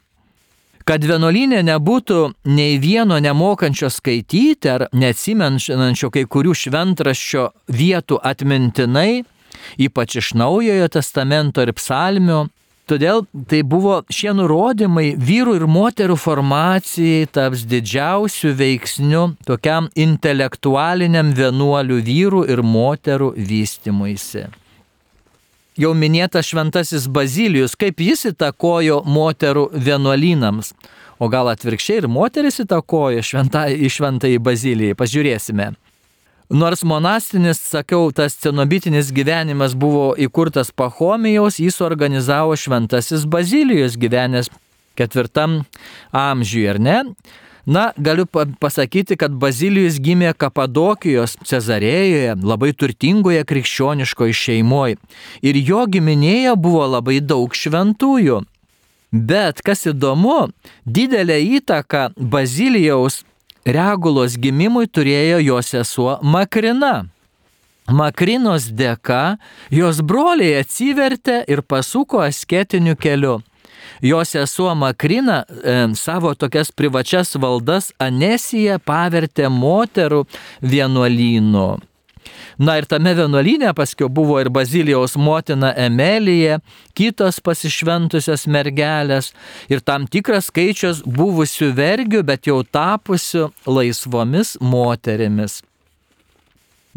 kad 0.89 1.03
vienuolinė 1.05 1.59
nebūtų 1.67 2.19
nei 2.49 2.79
vieno 2.81 3.19
nemokančio 3.21 3.91
skaityti 3.93 4.71
ar 4.73 4.87
neatsimenančio 4.97 6.07
kai 6.09 6.23
kurių 6.25 6.55
šventraščio 6.57 7.43
vietų 7.77 8.17
atmintinai, 8.25 9.19
ypač 9.85 10.15
iš 10.17 10.31
Naujojo 10.41 10.87
testamento 10.89 11.61
ir 11.61 11.75
psalmio. 11.77 12.47
Todėl 12.89 13.21
tai 13.51 13.59
buvo 13.61 13.99
šie 14.09 14.33
nurodymai 14.33 15.11
vyrų 15.13 15.59
ir 15.59 15.67
moterų 15.69 16.15
formacijai 16.17 17.27
taps 17.37 17.67
didžiausių 17.69 18.55
veiksnių 18.63 19.21
tokiam 19.45 19.91
intelektualiniam 19.93 21.35
vienuolių 21.37 21.99
vyrų 22.09 22.41
ir 22.49 22.63
moterų 22.65 23.35
vystimuisi 23.37 24.47
jau 25.79 25.93
minėtas 25.95 26.49
šventasis 26.51 27.07
Bazilijus, 27.11 27.77
kaip 27.79 28.01
jis 28.03 28.27
įtakojo 28.33 29.01
moterų 29.07 29.69
vienuolynams. 29.73 30.73
O 31.19 31.27
gal 31.31 31.49
atvirkščiai 31.51 32.03
ir 32.03 32.07
moteris 32.11 32.61
įtakojo 32.63 33.23
šventai, 33.25 33.75
šventai 33.91 34.37
Bazilijai, 34.43 34.97
pažiūrėsime. 34.99 35.73
Nors 36.49 36.81
monastinis, 36.81 37.59
sakiau, 37.61 38.07
tas 38.15 38.33
cenobitinis 38.41 39.11
gyvenimas 39.13 39.75
buvo 39.77 40.15
įkurtas 40.17 40.71
Pahomijaus, 40.73 41.59
jis 41.61 41.77
organizavo 41.85 42.55
šventasis 42.57 43.27
Bazilijus 43.29 43.99
gyvenęs 44.01 44.49
ketvirtam 44.97 45.61
amžiuje, 46.15 46.71
ar 46.73 46.81
ne? 46.81 46.97
Na, 47.65 47.91
galiu 47.97 48.25
pasakyti, 48.59 49.17
kad 49.19 49.33
Bazilijus 49.35 49.99
gimė 50.01 50.31
Kapadokijos 50.37 51.35
Cezarėjoje, 51.45 52.37
labai 52.43 52.71
turtingoje 52.73 53.43
krikščioniškoje 53.45 54.35
šeimoje. 54.35 54.97
Ir 55.43 55.59
jo 55.59 55.83
giminėje 55.91 56.55
buvo 56.55 56.87
labai 56.87 57.19
daug 57.19 57.53
šventųjų. 57.55 58.41
Bet 59.11 59.63
kas 59.65 59.87
įdomu, 59.89 60.51
didelę 60.85 61.39
įtaką 61.59 62.11
Bazilijaus 62.15 63.23
regulos 63.65 64.37
gimimui 64.37 64.87
turėjo 64.87 65.39
jo 65.41 65.61
sesuo 65.65 66.19
Makrina. 66.21 67.09
Makrinos 67.89 68.69
dėka 68.69 69.39
jos 69.73 70.03
broliai 70.05 70.59
atsivertė 70.61 71.41
ir 71.49 71.63
pasuko 71.65 72.21
asketiniu 72.21 72.93
keliu. 72.95 73.39
Jo 74.01 74.23
sesuo 74.25 74.75
Makrina 74.75 75.43
e, 75.49 75.75
savo 75.95 76.33
tokias 76.35 76.71
privačias 76.71 77.35
valdas 77.35 77.91
Anesiją 77.99 78.79
pavertė 78.85 79.49
moterų 79.51 80.25
vienuolynu. 80.61 81.69
Na 82.59 82.75
ir 82.75 82.87
tame 82.91 83.13
vienuolynė 83.15 83.71
paskui 83.75 84.09
buvo 84.11 84.35
ir 84.41 84.49
Bazilijaus 84.51 85.15
motina 85.15 85.71
Emelija, 85.79 86.57
kitos 86.97 87.39
pasišventusios 87.43 88.43
mergelės 88.51 89.31
ir 89.71 89.79
tam 89.79 90.09
tikras 90.11 90.49
skaičius 90.51 90.99
buvusių 91.07 91.71
vergių, 91.79 92.25
bet 92.27 92.51
jau 92.51 92.59
tapusių 92.67 93.47
laisvomis 93.63 94.57
moterimis. 94.59 95.61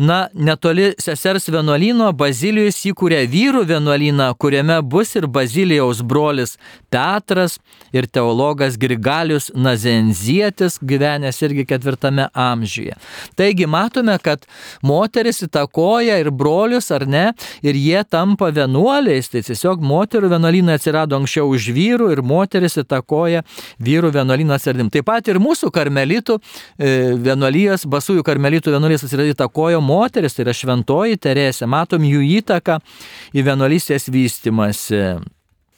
Na, 0.03 0.29
netoli 0.35 0.89
sesers 0.99 1.45
vienuolino 1.53 2.09
Bazilijus 2.19 2.81
įkūrė 2.91 3.21
vyrų 3.31 3.61
vienuolyną, 3.69 4.33
kuriame 4.35 4.81
bus 4.83 5.13
ir 5.15 5.29
Bazilijaus 5.31 6.01
brolis 6.03 6.57
Petras 6.91 7.61
ir 7.95 8.09
teologas 8.11 8.75
Grigalius 8.83 9.53
Nazenzietis, 9.55 10.81
gyvenęs 10.83 11.39
irgi 11.47 11.67
ketvirtame 11.71 12.25
amžiuje. 12.35 12.97
Taigi 13.39 13.69
matome, 13.71 14.17
kad 14.25 14.43
moteris 14.83 15.39
įtakoja 15.47 16.19
ir 16.19 16.33
brolius, 16.35 16.91
ar 16.91 17.07
ne, 17.07 17.29
ir 17.63 17.79
jie 17.79 18.03
tampa 18.03 18.51
vienuoliais. 18.51 19.31
Tai 19.31 19.45
tiesiog 19.47 19.87
moterų 19.87 20.33
vienuolynai 20.35 20.81
atsirado 20.81 21.21
anksčiau 21.21 21.47
už 21.55 21.71
vyrų 21.79 22.11
ir 22.17 22.25
moteris 22.27 22.75
įtakoja 22.83 23.45
vyrų 23.79 24.11
vienuolyną 24.19 24.59
atsiradim. 24.59 24.91
Taip 24.91 25.07
pat 25.13 25.31
ir 25.31 25.39
mūsų 25.47 25.71
karmelitų 25.71 26.41
e, 26.43 26.93
vienuolijos, 27.23 27.87
basųjų 27.87 28.27
karmelitų 28.27 28.75
vienuolijos 28.75 29.07
įtakojo 29.13 29.79
moteris, 29.93 30.35
tai 30.37 30.47
yra 30.49 30.57
šventoji 30.57 31.21
Teresė, 31.21 31.69
matom 31.69 32.09
jų 32.09 32.25
įtaką 32.41 32.81
į 33.37 33.47
vienuolystės 33.51 34.11
vystimąsi. 34.13 35.05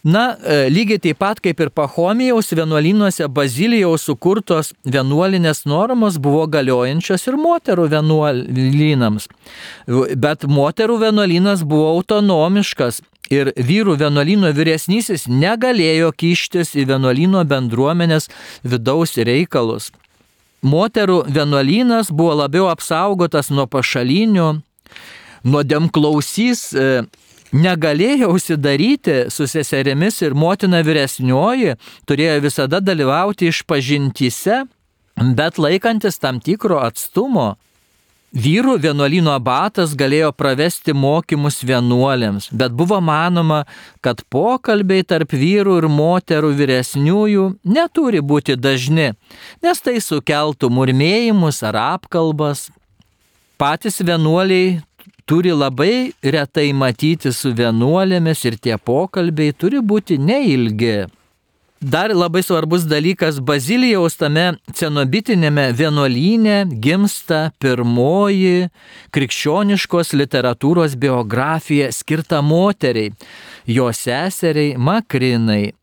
Na, 0.05 0.37
e, 0.45 0.67
lygiai 0.69 1.01
taip 1.01 1.17
pat 1.17 1.39
kaip 1.41 1.61
ir 1.65 1.71
Pahomijaus 1.73 2.53
vienuolynuose 2.53 3.25
Bazilijaus 3.33 4.03
sukurtos 4.05 4.75
vienuolinės 4.85 5.63
normos 5.65 6.19
buvo 6.21 6.43
galiojančios 6.45 7.25
ir 7.31 7.39
moterų 7.41 7.87
vienuolynams. 7.95 9.31
Bet 10.21 10.45
moterų 10.45 10.99
vienuolynas 11.07 11.65
buvo 11.65 11.89
autonomiškas 11.95 13.01
ir 13.33 13.55
vyrų 13.57 13.97
vienuolyno 14.05 14.53
vyresnysis 14.53 15.25
negalėjo 15.25 16.13
kištis 16.13 16.77
į 16.77 16.85
vienuolyno 16.93 17.41
bendruomenės 17.49 18.29
vidaus 18.61 19.17
reikalus 19.17 19.89
moterų 20.65 21.25
vienuolynas 21.29 22.11
buvo 22.11 22.39
labiau 22.43 22.71
apsaugotas 22.73 23.51
nuo 23.53 23.67
pašalinių, 23.71 24.49
nuodėmklausys 25.45 26.63
e, 26.73 26.87
negalėjo 27.55 28.33
užsidaryti 28.35 29.19
su 29.31 29.47
seserėmis 29.51 30.23
ir 30.25 30.35
motina 30.35 30.81
vyresnioji 30.85 31.77
turėjo 32.09 32.41
visada 32.45 32.81
dalyvauti 32.83 33.51
iš 33.53 33.63
pažintyse, 33.69 34.65
bet 35.37 35.61
laikantis 35.61 36.19
tam 36.19 36.41
tikro 36.43 36.81
atstumo. 36.83 37.55
Vyrų 38.35 38.81
vienuolino 38.83 39.31
abatas 39.31 39.93
galėjo 39.95 40.33
pravesti 40.35 40.91
mokymus 40.91 41.61
vienuolėms, 41.63 42.49
bet 42.51 42.73
buvo 42.75 42.99
manoma, 42.99 43.61
kad 44.03 44.25
pokalbiai 44.27 45.05
tarp 45.07 45.37
vyrų 45.39 45.77
ir 45.79 45.87
moterų 45.87 46.51
vyresniųjų 46.59 47.45
neturi 47.63 48.19
būti 48.19 48.57
dažni, 48.59 49.13
nes 49.63 49.85
tai 49.87 50.01
sukeltų 50.03 50.67
murmėjimus 50.67 51.63
ar 51.63 51.79
apkalbas. 51.95 52.73
Patys 53.55 54.03
vienuoliai 54.03 54.81
turi 55.31 55.55
labai 55.55 56.11
retai 56.19 56.73
matyti 56.75 57.31
su 57.31 57.55
vienuolėmis 57.55 58.43
ir 58.51 58.59
tie 58.59 58.75
pokalbiai 58.83 59.55
turi 59.55 59.79
būti 59.79 60.19
neilgi. 60.19 61.05
Dar 61.85 62.11
labai 62.15 62.43
svarbus 62.43 62.83
dalykas- 62.89 63.37
Bazilijaus 63.49 64.15
tame 64.17 64.45
cenobitinėme 64.73 65.67
vienuolyne 65.77 66.63
gimsta 66.81 67.51
pirmoji 67.61 68.71
krikščioniškos 69.13 70.15
literatūros 70.17 70.97
biografija 70.97 71.91
skirta 71.93 72.41
moteriai, 72.41 73.13
jo 73.69 73.91
seseriai 73.93 74.79
Makrinai. 74.81 75.75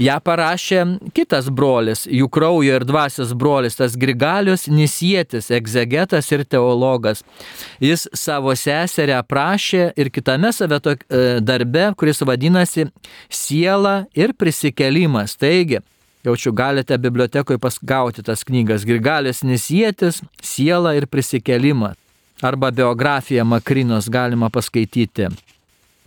Ja 0.00 0.16
parašė 0.24 0.84
kitas 1.12 1.50
brolis, 1.52 2.06
jų 2.08 2.28
kraujo 2.32 2.78
ir 2.78 2.86
dvasios 2.88 3.34
brolis, 3.36 3.76
tas 3.76 3.98
Grigalius 4.00 4.64
Nisietis, 4.70 5.50
egzegetas 5.52 6.30
ir 6.32 6.46
teologas. 6.48 7.20
Jis 7.84 8.06
savo 8.16 8.54
seserę 8.56 9.18
aprašė 9.18 9.90
ir 10.00 10.08
kitame 10.14 10.54
saveto 10.56 10.94
e, 10.96 11.38
darbe, 11.44 11.90
kuris 12.00 12.24
vadinasi 12.24 12.88
Siela 13.28 14.06
ir 14.16 14.32
prisikelimas. 14.32 15.36
Taigi, 15.36 15.82
jaučiu, 16.24 16.54
galite 16.56 16.96
bibliotekoje 16.98 17.60
pasgauti 17.60 18.24
tas 18.24 18.44
knygas 18.48 18.88
Grigalius 18.88 19.44
Nisietis, 19.44 20.22
Siela 20.40 20.96
ir 20.96 21.10
prisikelimas. 21.12 21.98
Arba 22.40 22.70
biografiją 22.72 23.44
Makrinos 23.44 24.08
galima 24.08 24.48
paskaityti. 24.48 25.28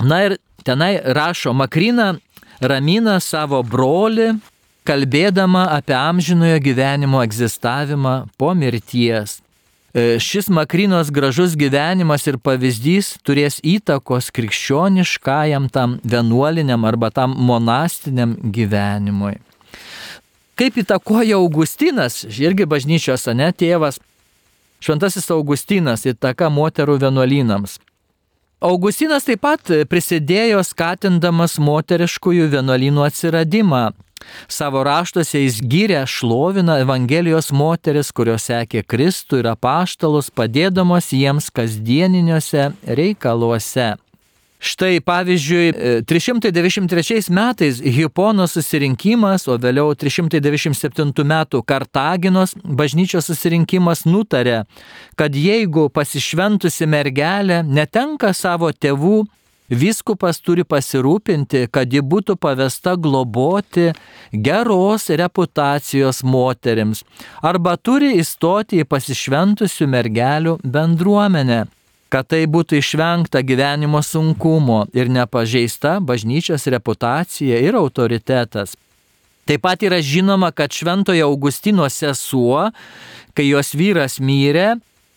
Na 0.02 0.24
ir 0.26 0.40
tenai 0.66 0.98
rašo, 1.06 1.54
Makrina 1.54 2.16
ramina 2.64 3.20
savo 3.20 3.62
brolį, 3.64 4.34
kalbėdama 4.88 5.68
apie 5.76 5.96
amžinojo 5.98 6.60
gyvenimo 6.64 7.22
egzistavimą 7.24 8.16
po 8.38 8.54
mirties. 8.58 9.40
E, 9.94 10.18
šis 10.20 10.50
Makrinos 10.50 11.12
gražus 11.14 11.54
gyvenimas 11.60 12.26
ir 12.26 12.40
pavyzdys 12.42 13.14
turės 13.22 13.60
įtakos 13.62 14.32
krikščioniškajam 14.34 15.70
tam 15.70 16.00
vienuoliniam 16.02 16.88
arba 16.90 17.12
tam 17.14 17.36
monastiniam 17.38 18.34
gyvenimui. 18.42 19.38
Kaip 20.58 20.78
įtakoja 20.82 21.38
Augustinas, 21.38 22.24
irgi 22.26 22.66
bažnyčios, 22.70 23.26
ne 23.38 23.52
tėvas, 23.54 24.00
šventasis 24.82 25.30
Augustinas 25.34 26.06
įtaka 26.10 26.50
moterų 26.54 27.00
vienuolynams. 27.06 27.80
Augustinas 28.64 29.26
taip 29.28 29.42
pat 29.44 29.70
prisidėjo 29.92 30.62
skatindamas 30.64 31.58
moteriškųjų 31.60 32.46
vienuolynų 32.54 33.02
atsiradimą. 33.04 33.82
Savo 34.48 34.86
raštuose 34.88 35.42
jis 35.42 35.58
gyrė 35.68 36.06
šlovina 36.08 36.78
Evangelijos 36.80 37.52
moteris, 37.52 38.14
kurios 38.16 38.48
sekė 38.48 38.86
Kristų 38.88 39.42
ir 39.42 39.50
apaštalus, 39.52 40.32
padėdamos 40.32 41.12
jiems 41.12 41.52
kasdieniniuose 41.52 42.70
reikaluose. 42.88 43.90
Štai 44.64 45.02
pavyzdžiui, 45.04 45.74
393 46.08 47.18
e, 47.18 47.34
metais 47.36 47.82
Hipono 47.84 48.46
susirinkimas, 48.48 49.44
o 49.52 49.58
vėliau 49.60 49.92
397 49.92 51.12
metų 51.28 51.60
Kartaginos 51.68 52.56
bažnyčios 52.64 53.28
susirinkimas 53.28 54.06
nutarė, 54.08 54.62
kad 55.20 55.36
jeigu 55.36 55.90
pasišventusi 55.92 56.88
mergelė 56.88 57.60
netenka 57.68 58.32
savo 58.32 58.72
tėvų, 58.72 59.26
Viskupas 59.74 60.42
turi 60.44 60.66
pasirūpinti, 60.68 61.70
kad 61.72 61.94
ji 61.94 62.02
būtų 62.04 62.36
pavesta 62.36 62.98
globoti 63.00 63.94
geros 64.32 65.08
reputacijos 65.08 66.20
moterims 66.24 67.02
arba 67.42 67.78
turi 67.80 68.12
įstoti 68.20 68.84
į 68.84 68.90
pasišventusių 68.92 69.88
mergelių 69.96 70.58
bendruomenę 70.68 71.64
kad 72.14 72.30
tai 72.30 72.44
būtų 72.46 72.78
išvengta 72.78 73.42
gyvenimo 73.42 74.04
sunkumo 74.06 74.84
ir 74.94 75.10
nepažeista 75.10 75.98
bažnyčios 75.98 76.68
reputacija 76.70 77.58
ir 77.58 77.74
autoritetas. 77.80 78.76
Taip 79.50 79.64
pat 79.66 79.82
yra 79.84 79.98
žinoma, 80.00 80.52
kad 80.56 80.72
Šventojo 80.72 81.26
Augustino 81.28 81.90
sesuo, 81.90 82.70
kai 83.34 83.50
jos 83.50 83.74
vyras 83.76 84.20
mirė, 84.22 84.76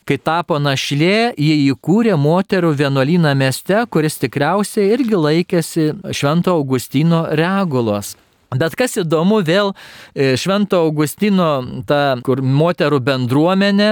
kai 0.08 0.16
tapo 0.18 0.56
našlė, 0.62 1.36
jie 1.36 1.56
įkūrė 1.68 2.16
moterų 2.18 2.72
vienuolyną 2.80 3.36
mieste, 3.38 3.84
kuris 3.92 4.16
tikriausiai 4.22 4.88
irgi 4.96 5.20
laikėsi 5.20 5.90
Švento 6.16 6.56
Augustino 6.56 7.26
regulos. 7.38 8.16
Bet 8.54 8.76
kas 8.78 8.94
įdomu, 9.00 9.40
vėl 9.42 9.72
e, 10.14 10.36
Švento 10.38 10.78
Augustino, 10.86 11.82
ta, 11.88 12.16
kur 12.22 12.42
moterų 12.46 13.00
bendruomenė, 13.02 13.90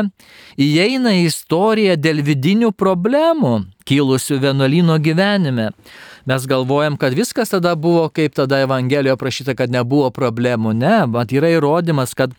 įeina 0.55 1.17
į 1.19 1.25
istoriją 1.27 1.97
dėl 1.99 2.23
vidinių 2.23 2.71
problemų 2.79 3.57
kilusių 3.88 4.38
vienuolino 4.45 5.01
gyvenime. 5.03 5.73
Mes 6.31 6.47
galvojam, 6.49 6.97
kad 6.97 7.17
viskas 7.19 7.51
tada 7.53 7.75
buvo, 7.75 8.07
kaip 8.14 8.37
tada 8.38 8.62
Evangelijoje 8.64 9.19
prašyta, 9.21 9.57
kad 9.59 9.75
nebuvo 9.75 10.09
problemų. 10.14 10.73
Ne, 10.79 10.97
bet 11.11 11.35
yra 11.35 11.51
įrodymas, 11.59 12.14
kad 12.17 12.33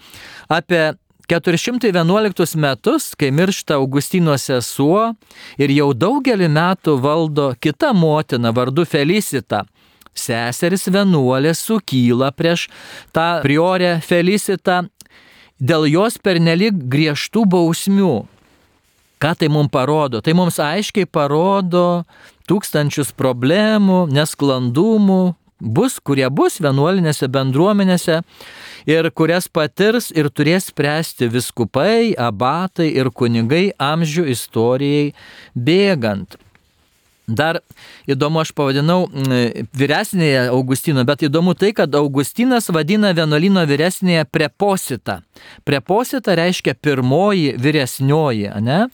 apie 0.47 0.95
411 1.28 2.56
metus, 2.56 3.12
kai 3.19 3.32
miršta 3.36 3.75
Augustino 3.75 4.38
sesuo 4.39 5.12
ir 5.60 5.73
jau 5.75 5.91
daugelį 5.93 6.47
metų 6.47 6.95
valdo 7.01 7.51
kita 7.60 7.91
motina 7.97 8.56
vardu 8.56 8.86
Felicita 8.88 9.65
seseris 10.15 10.88
vienuolės 10.91 11.62
sukyla 11.67 12.32
prieš 12.36 12.67
tą 13.15 13.41
priorę 13.45 13.99
Felicitą 14.06 14.86
dėl 15.60 15.88
jos 15.91 16.17
pernelik 16.19 16.78
griežtų 16.91 17.45
bausmių. 17.51 18.15
Ką 19.21 19.32
tai 19.39 19.47
mums 19.49 19.71
parodo? 19.71 20.19
Tai 20.21 20.36
mums 20.36 20.60
aiškiai 20.60 21.08
parodo 21.08 22.04
tūkstančius 22.49 23.13
problemų, 23.15 24.06
nesklandumų, 24.13 25.36
bus, 25.60 25.97
kurie 26.04 26.28
bus 26.30 26.60
vienuolinėse 26.62 27.30
bendruomenėse 27.32 28.19
ir 28.89 29.10
kurias 29.15 29.47
patirs 29.47 30.12
ir 30.12 30.29
turės 30.29 30.69
spręsti 30.69 31.29
viskupai, 31.31 32.13
abatai 32.19 32.92
ir 32.94 33.10
kunigai 33.10 33.69
amžių 33.79 34.27
istorijai 34.35 35.13
bėgant. 35.56 36.37
Dar 37.28 37.60
įdomu, 38.06 38.44
aš 38.44 38.52
pavadinau 38.54 39.08
vyresnėje 39.73 40.44
Augustino, 40.52 41.02
bet 41.08 41.23
įdomu 41.26 41.56
tai, 41.58 41.71
kad 41.73 41.96
Augustinas 41.98 42.69
vadina 42.69 43.15
vienuolino 43.17 43.63
vyresnėje 43.65 44.28
preposita. 44.30 45.21
Preposita 45.65 46.36
reiškia 46.38 46.76
pirmoji 46.78 47.56
vyresnioji, 47.58 48.52
ne? 48.62 48.86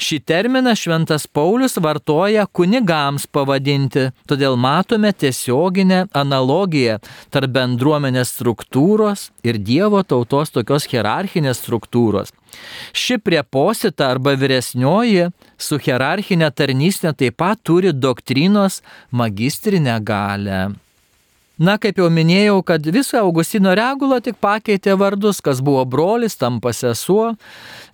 Šį 0.00 0.18
terminą 0.28 0.74
šventas 0.76 1.26
Paulius 1.28 1.76
vartoja 1.80 2.46
kunigams 2.52 3.26
pavadinti, 3.32 4.10
todėl 4.28 4.56
matome 4.60 5.12
tiesioginę 5.12 6.06
analogiją 6.16 6.98
tarp 7.32 7.56
bendruomenės 7.56 8.32
struktūros 8.36 9.30
ir 9.44 9.60
Dievo 9.60 10.04
tautos 10.04 10.52
tokios 10.52 10.88
hierarchinės 10.88 11.60
struktūros. 11.64 12.32
Ši 12.92 13.18
prieposita 13.22 14.10
arba 14.10 14.34
vyresnioji 14.38 15.30
su 15.60 15.78
hierarchinė 15.78 16.50
tarnystė 16.54 17.14
taip 17.16 17.38
pat 17.40 17.60
turi 17.62 17.92
doktrinos 17.92 18.80
magistrinę 19.10 19.98
galę. 20.04 20.62
Na, 21.60 21.76
kaip 21.76 21.98
jau 22.00 22.08
minėjau, 22.08 22.62
kad 22.64 22.86
visą 22.88 23.20
Augustino 23.20 23.74
regulą 23.76 24.22
tik 24.24 24.38
pakeitė 24.40 24.94
vardus, 24.96 25.42
kas 25.44 25.60
buvo 25.60 25.84
brolis, 25.84 26.38
tampa 26.40 26.72
sesuo, 26.72 27.34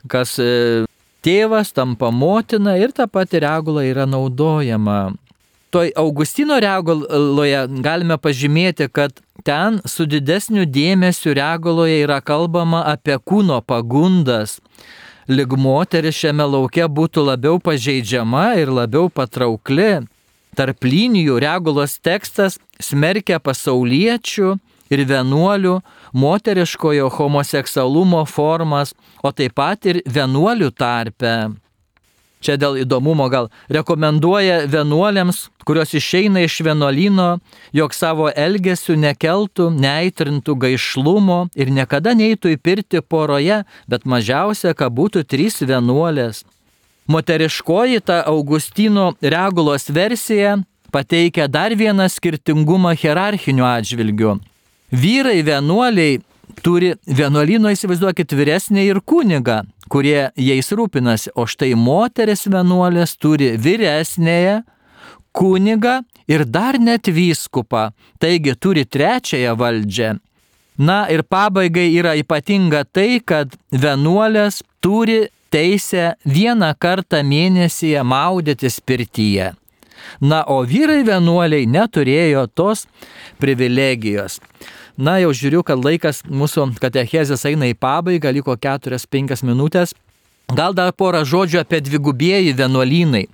kas 0.06 0.36
e, 0.38 0.86
tėvas 1.26 1.74
tampa 1.74 2.12
motina 2.14 2.76
ir 2.78 2.94
ta 2.94 3.08
pati 3.10 3.42
regula 3.42 3.82
yra 3.82 4.06
naudojama. 4.06 5.16
Toj 5.76 5.90
Augustino 5.92 6.56
reguloje 6.56 7.58
galime 7.84 8.16
pažymėti, 8.16 8.86
kad 8.88 9.18
ten 9.44 9.74
su 9.84 10.06
didesniu 10.08 10.62
dėmesiu 10.64 11.34
reguloje 11.36 11.98
yra 12.00 12.22
kalbama 12.24 12.80
apie 12.88 13.18
kūno 13.20 13.58
pagundas. 13.60 14.54
Lig 15.28 15.52
moteris 15.52 16.16
šiame 16.16 16.46
laukia 16.48 16.86
būtų 16.88 17.26
labiau 17.26 17.60
pažeidžiama 17.60 18.46
ir 18.62 18.72
labiau 18.72 19.10
patraukli. 19.12 20.06
Tarp 20.56 20.88
linijų 20.88 21.36
regulos 21.44 21.98
tekstas 22.00 22.56
smerkia 22.80 23.36
pasauliečių 23.36 24.54
ir 24.88 25.04
vienuolių 25.12 25.76
moteriškojo 26.16 27.12
homoseksualumo 27.18 28.24
formas, 28.24 28.96
o 29.20 29.28
taip 29.28 29.60
pat 29.60 29.92
ir 29.92 30.00
vienuolių 30.08 30.72
tarpe. 30.72 31.36
Čia 32.44 32.58
dėl 32.60 32.76
įdomumo 32.82 33.26
gal 33.32 33.48
rekomenduoja 33.72 34.66
vienuolėms, 34.68 35.46
kurios 35.66 35.94
išeina 35.96 36.44
iš 36.44 36.60
vienuolino, 36.66 37.38
jog 37.74 37.94
savo 37.96 38.28
elgesių 38.28 38.98
nekeltų, 39.02 39.70
neaitrintų 39.72 40.56
gaišlumo 40.66 41.38
ir 41.56 41.72
niekada 41.72 42.12
neįtų 42.18 42.54
įpirti 42.58 43.00
poroje, 43.00 43.62
bet 43.88 44.04
mažiausia, 44.04 44.76
kad 44.76 44.92
būtų 44.92 45.24
trys 45.24 45.62
vienuolės. 45.64 46.44
Moteriškoji 47.08 48.02
ta 48.02 48.20
Augustino 48.26 49.14
regulos 49.22 49.88
versija 49.88 50.58
pateikia 50.92 51.46
dar 51.48 51.74
vieną 51.74 52.08
skirtingumą 52.10 52.94
hierarchiniu 52.98 53.64
atžvilgiu. 53.64 54.36
Vyrai 54.90 55.42
vienuoliai 55.42 56.20
turi 56.62 56.94
vienuolino, 57.06 57.70
įsivaizduokit, 57.72 58.32
vyresnį 58.36 58.86
ir 58.90 59.00
kunigą, 59.04 59.62
kurie 59.92 60.30
jais 60.36 60.72
rūpinasi, 60.72 61.32
o 61.34 61.46
štai 61.48 61.74
moteris 61.78 62.46
vienuolės 62.48 63.16
turi 63.20 63.54
vyresnėje 63.60 64.62
kunigą 65.36 66.00
ir 66.28 66.44
dar 66.44 66.78
net 66.80 67.08
vyskupą, 67.08 67.90
taigi 68.18 68.56
turi 68.56 68.86
trečiąją 68.86 69.56
valdžią. 69.60 70.16
Na 70.78 71.06
ir 71.08 71.22
pabaigai 71.24 71.88
yra 71.96 72.12
ypatinga 72.20 72.84
tai, 72.84 73.20
kad 73.24 73.54
vienuolės 73.72 74.60
turi 74.84 75.26
teisę 75.52 76.16
vieną 76.28 76.74
kartą 76.78 77.22
mėnesyje 77.24 78.02
maudytis 78.04 78.80
pirtyje. 78.84 79.54
Na, 80.20 80.42
o 80.44 80.60
vyrai 80.68 81.00
vienuoliai 81.06 81.66
neturėjo 81.66 82.46
tos 82.54 82.84
privilegijos. 83.40 84.38
Na, 84.96 85.18
jau 85.20 85.32
žiūriu, 85.36 85.60
kad 85.60 85.76
laikas 85.84 86.22
mūsų 86.24 86.70
katechezės 86.80 87.44
eina 87.44 87.68
į 87.68 87.76
pabaigą, 87.76 88.32
liko 88.32 88.56
4-5 88.56 89.44
minutės. 89.44 89.92
Gal 90.56 90.72
dar 90.72 90.92
porą 90.96 91.24
žodžių 91.26 91.60
apie 91.60 91.82
dvigubieji 91.84 92.54
vienuolynai. 92.56 93.26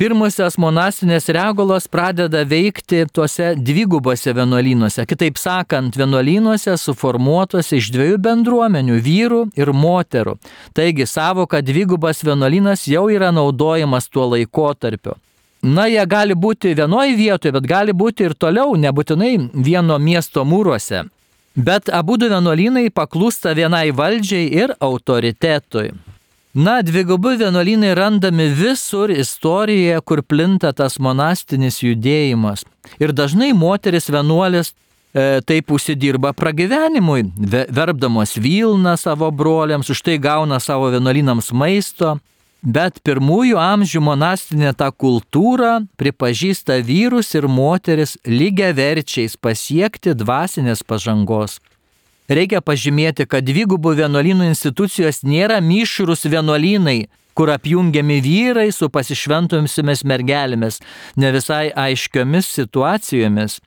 Pirmosios 0.00 0.56
monastinės 0.58 1.28
regulos 1.30 1.84
pradeda 1.86 2.40
veikti 2.48 3.04
tuose 3.14 3.52
dvigubose 3.54 4.32
vienuolynuose. 4.34 5.04
Kitaip 5.06 5.38
sakant, 5.38 5.94
vienuolynuose 5.94 6.74
suformuotuose 6.80 7.78
iš 7.78 7.92
dviejų 7.94 8.18
bendruomenių- 8.24 8.98
vyrų 9.06 9.42
ir 9.54 9.70
moterų. 9.70 10.38
Taigi 10.74 11.06
savoka 11.06 11.62
dvigubas 11.62 12.24
vienuolynas 12.24 12.88
jau 12.88 13.06
yra 13.06 13.30
naudojamas 13.30 14.08
tuo 14.08 14.26
laikotarpiu. 14.32 15.14
Na, 15.62 15.86
jie 15.86 16.02
gali 16.10 16.34
būti 16.34 16.74
vienoje 16.74 17.14
vietoje, 17.14 17.52
bet 17.54 17.66
gali 17.70 17.92
būti 17.94 18.26
ir 18.26 18.34
toliau, 18.34 18.74
nebūtinai 18.74 19.36
vieno 19.54 19.98
miesto 20.02 20.42
mūruose. 20.42 21.04
Bet 21.54 21.90
abu 21.92 22.16
du 22.18 22.26
vienuolynai 22.32 22.88
paklūsta 22.90 23.52
vienai 23.54 23.92
valdžiai 23.94 24.48
ir 24.50 24.72
autoritetui. 24.80 25.92
Na, 26.52 26.80
dvigubi 26.82 27.36
vienuolynai 27.38 27.94
randami 27.94 28.48
visur 28.52 29.12
istorijoje, 29.14 30.00
kur 30.04 30.24
plinta 30.26 30.72
tas 30.72 30.98
monastinis 30.98 31.78
judėjimas. 31.84 32.66
Ir 32.98 33.14
dažnai 33.14 33.52
moteris 33.54 34.10
vienuolis 34.10 34.72
e, 34.72 35.40
taip 35.46 35.70
užsidirba 35.70 36.34
pragyvenimui, 36.34 37.22
verbdamos 37.70 38.34
Vilną 38.34 38.98
savo 38.98 39.30
broliams, 39.30 39.94
už 39.94 40.02
tai 40.02 40.18
gauna 40.18 40.58
savo 40.60 40.90
vienuolynams 40.90 41.52
maisto, 41.54 42.18
Bet 42.62 43.00
pirmųjų 43.02 43.56
amžių 43.58 44.00
monastinė 44.06 44.70
ta 44.78 44.92
kultūra 44.94 45.80
pripažįsta 45.98 46.76
vyrus 46.86 47.34
ir 47.34 47.48
moteris 47.50 48.14
lygiai 48.22 48.70
verčiais 48.70 49.34
pasiekti 49.34 50.14
dvasinės 50.14 50.84
pažangos. 50.86 51.58
Reikia 52.30 52.60
pažymėti, 52.62 53.26
kad 53.26 53.42
dvigubų 53.42 53.96
vienuolynų 53.98 54.46
institucijos 54.52 55.24
nėra 55.26 55.58
mišrus 55.58 56.22
vienuolynai, 56.22 57.08
kur 57.34 57.50
apjungiami 57.50 58.20
vyrai 58.22 58.68
su 58.70 58.86
pasišventusiamis 58.94 60.04
mergelėmis, 60.06 60.78
ne 61.18 61.34
visai 61.34 61.72
aiškiomis 61.74 62.46
situacijomis. 62.46 63.58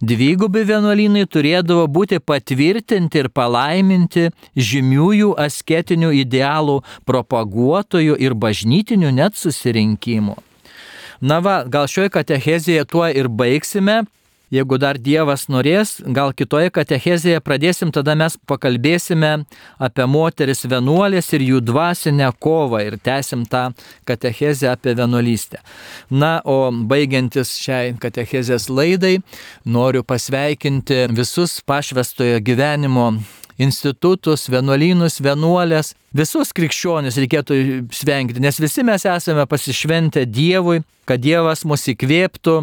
Dvigubi 0.00 0.64
vienuolynai 0.68 1.26
turėdavo 1.26 1.86
būti 1.90 2.20
patvirtinti 2.20 3.22
ir 3.22 3.30
palaiminti 3.34 4.28
žymiųjų 4.56 5.34
asketinių 5.46 6.12
idealų 6.24 6.80
propaguotojų 7.08 8.18
ir 8.18 8.34
bažnytinių 8.34 9.14
net 9.20 9.38
susirinkimų. 9.38 10.36
Na 11.20 11.40
va, 11.42 11.64
gal 11.66 11.88
šioje 11.90 12.12
katechezėje 12.14 12.84
tuo 12.86 13.08
ir 13.10 13.26
baigsime. 13.28 14.04
Jeigu 14.48 14.78
dar 14.80 14.96
Dievas 14.96 15.44
norės, 15.52 15.98
gal 16.00 16.32
kitoje 16.32 16.70
katechezėje 16.72 17.40
pradėsim, 17.44 17.90
tada 17.92 18.14
mes 18.16 18.38
pakalbėsime 18.48 19.32
apie 19.76 20.06
moteris 20.08 20.64
vienuolės 20.64 21.26
ir 21.36 21.42
jų 21.44 21.58
dvasinę 21.68 22.30
kovą 22.40 22.80
ir 22.86 22.96
tęsim 22.96 23.42
tą 23.44 23.66
katechezę 24.08 24.70
apie 24.72 24.94
vienuolystę. 24.96 25.60
Na, 26.08 26.38
o 26.48 26.70
baigiantis 26.72 27.58
šiai 27.60 27.92
katechezės 28.00 28.70
laidai, 28.72 29.18
noriu 29.68 30.00
pasveikinti 30.00 31.10
visus 31.12 31.58
pašvestojo 31.68 32.40
gyvenimo 32.40 33.10
institutus, 33.60 34.46
vienuolynus, 34.48 35.18
vienuolės, 35.20 35.92
visus 36.16 36.54
krikščionis 36.56 37.18
reikėtų 37.20 37.58
svengti, 37.92 38.40
nes 38.40 38.62
visi 38.62 38.86
mes 38.86 39.04
esame 39.04 39.44
pasišventę 39.50 40.24
Dievui, 40.24 40.80
kad 41.04 41.20
Dievas 41.20 41.66
mus 41.68 41.84
įkvėptų 41.92 42.62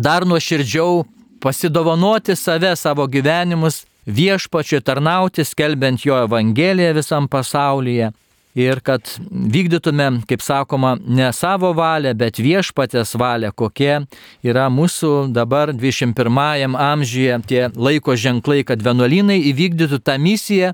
dar 0.00 0.24
nuoširdžiau 0.28 1.04
pasidovanoti 1.40 2.36
save, 2.36 2.76
savo 2.76 3.06
gyvenimus 3.06 3.84
viešpačiui 4.06 4.80
tarnauti, 4.80 5.44
skelbiant 5.44 6.04
jo 6.06 6.18
evangeliją 6.24 6.94
visam 6.94 7.28
pasaulyje. 7.28 8.12
Ir 8.56 8.80
kad 8.80 9.04
vykdytume, 9.28 10.22
kaip 10.28 10.40
sakoma, 10.40 10.94
ne 11.04 11.28
savo 11.36 11.74
valią, 11.76 12.14
bet 12.16 12.38
viešpatės 12.40 13.12
valią, 13.20 13.50
kokie 13.52 14.06
yra 14.46 14.70
mūsų 14.72 15.28
dabar 15.36 15.74
21 15.76 16.72
amžiuje 16.80 17.36
tie 17.50 17.60
laiko 17.76 18.16
ženklai, 18.16 18.62
kad 18.64 18.80
vienuolynai 18.80 19.36
įvykdytų 19.50 20.00
tą 20.00 20.16
misiją, 20.16 20.72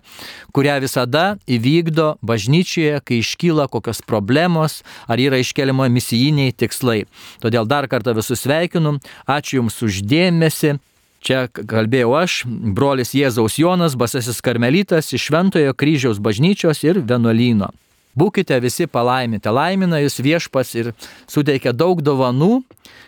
kurią 0.54 0.78
visada 0.84 1.24
įvykdo 1.50 2.12
bažnyčioje, 2.22 3.02
kai 3.02 3.18
iškyla 3.18 3.66
kokios 3.72 4.04
problemos 4.06 4.84
ar 5.10 5.18
yra 5.18 5.42
iškeliamo 5.42 5.88
misijiniai 5.90 6.54
tikslai. 6.54 7.02
Todėl 7.42 7.66
dar 7.66 7.90
kartą 7.90 8.14
visus 8.14 8.46
sveikinu, 8.46 9.00
ačiū 9.26 9.58
Jums 9.58 9.82
uždėmesi. 9.82 10.76
Čia 11.22 11.46
kalbėjau 11.46 12.16
aš, 12.18 12.40
brolis 12.74 13.12
Jėzaus 13.14 13.54
Jonas, 13.60 13.94
basasis 13.94 14.40
karmelitas 14.42 15.12
iš 15.14 15.28
Šventojo 15.28 15.74
kryžiaus 15.78 16.18
bažnyčios 16.18 16.82
ir 16.82 16.98
vienuolyno. 16.98 17.70
Būkite 18.18 18.58
visi 18.60 18.88
palaiminti, 18.90 19.48
laimina 19.48 20.02
jūs 20.02 20.18
viešpas 20.20 20.74
ir 20.76 20.90
suteikia 21.30 21.72
daug 21.72 22.02
dovanų 22.04 22.64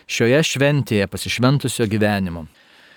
šioje 0.07 0.39
šventėje 0.47 1.09
pasišventusio 1.11 1.85
gyvenimo. 1.91 2.47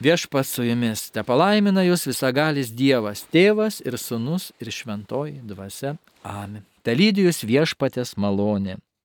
Viešpas 0.00 0.54
su 0.54 0.62
jumis, 0.62 1.08
te 1.10 1.24
palaimina 1.26 1.82
jūs 1.82 2.06
visagalis 2.06 2.70
Dievas, 2.70 3.26
tėvas 3.34 3.82
ir 3.82 3.98
sunus 3.98 4.52
ir 4.62 4.70
šventoji 4.70 5.40
dvasia. 5.42 5.96
Amen. 6.22 6.62
Te 6.86 6.94
lydijus 6.94 7.42
viešpatės 7.42 8.14
malonė. 8.16 8.78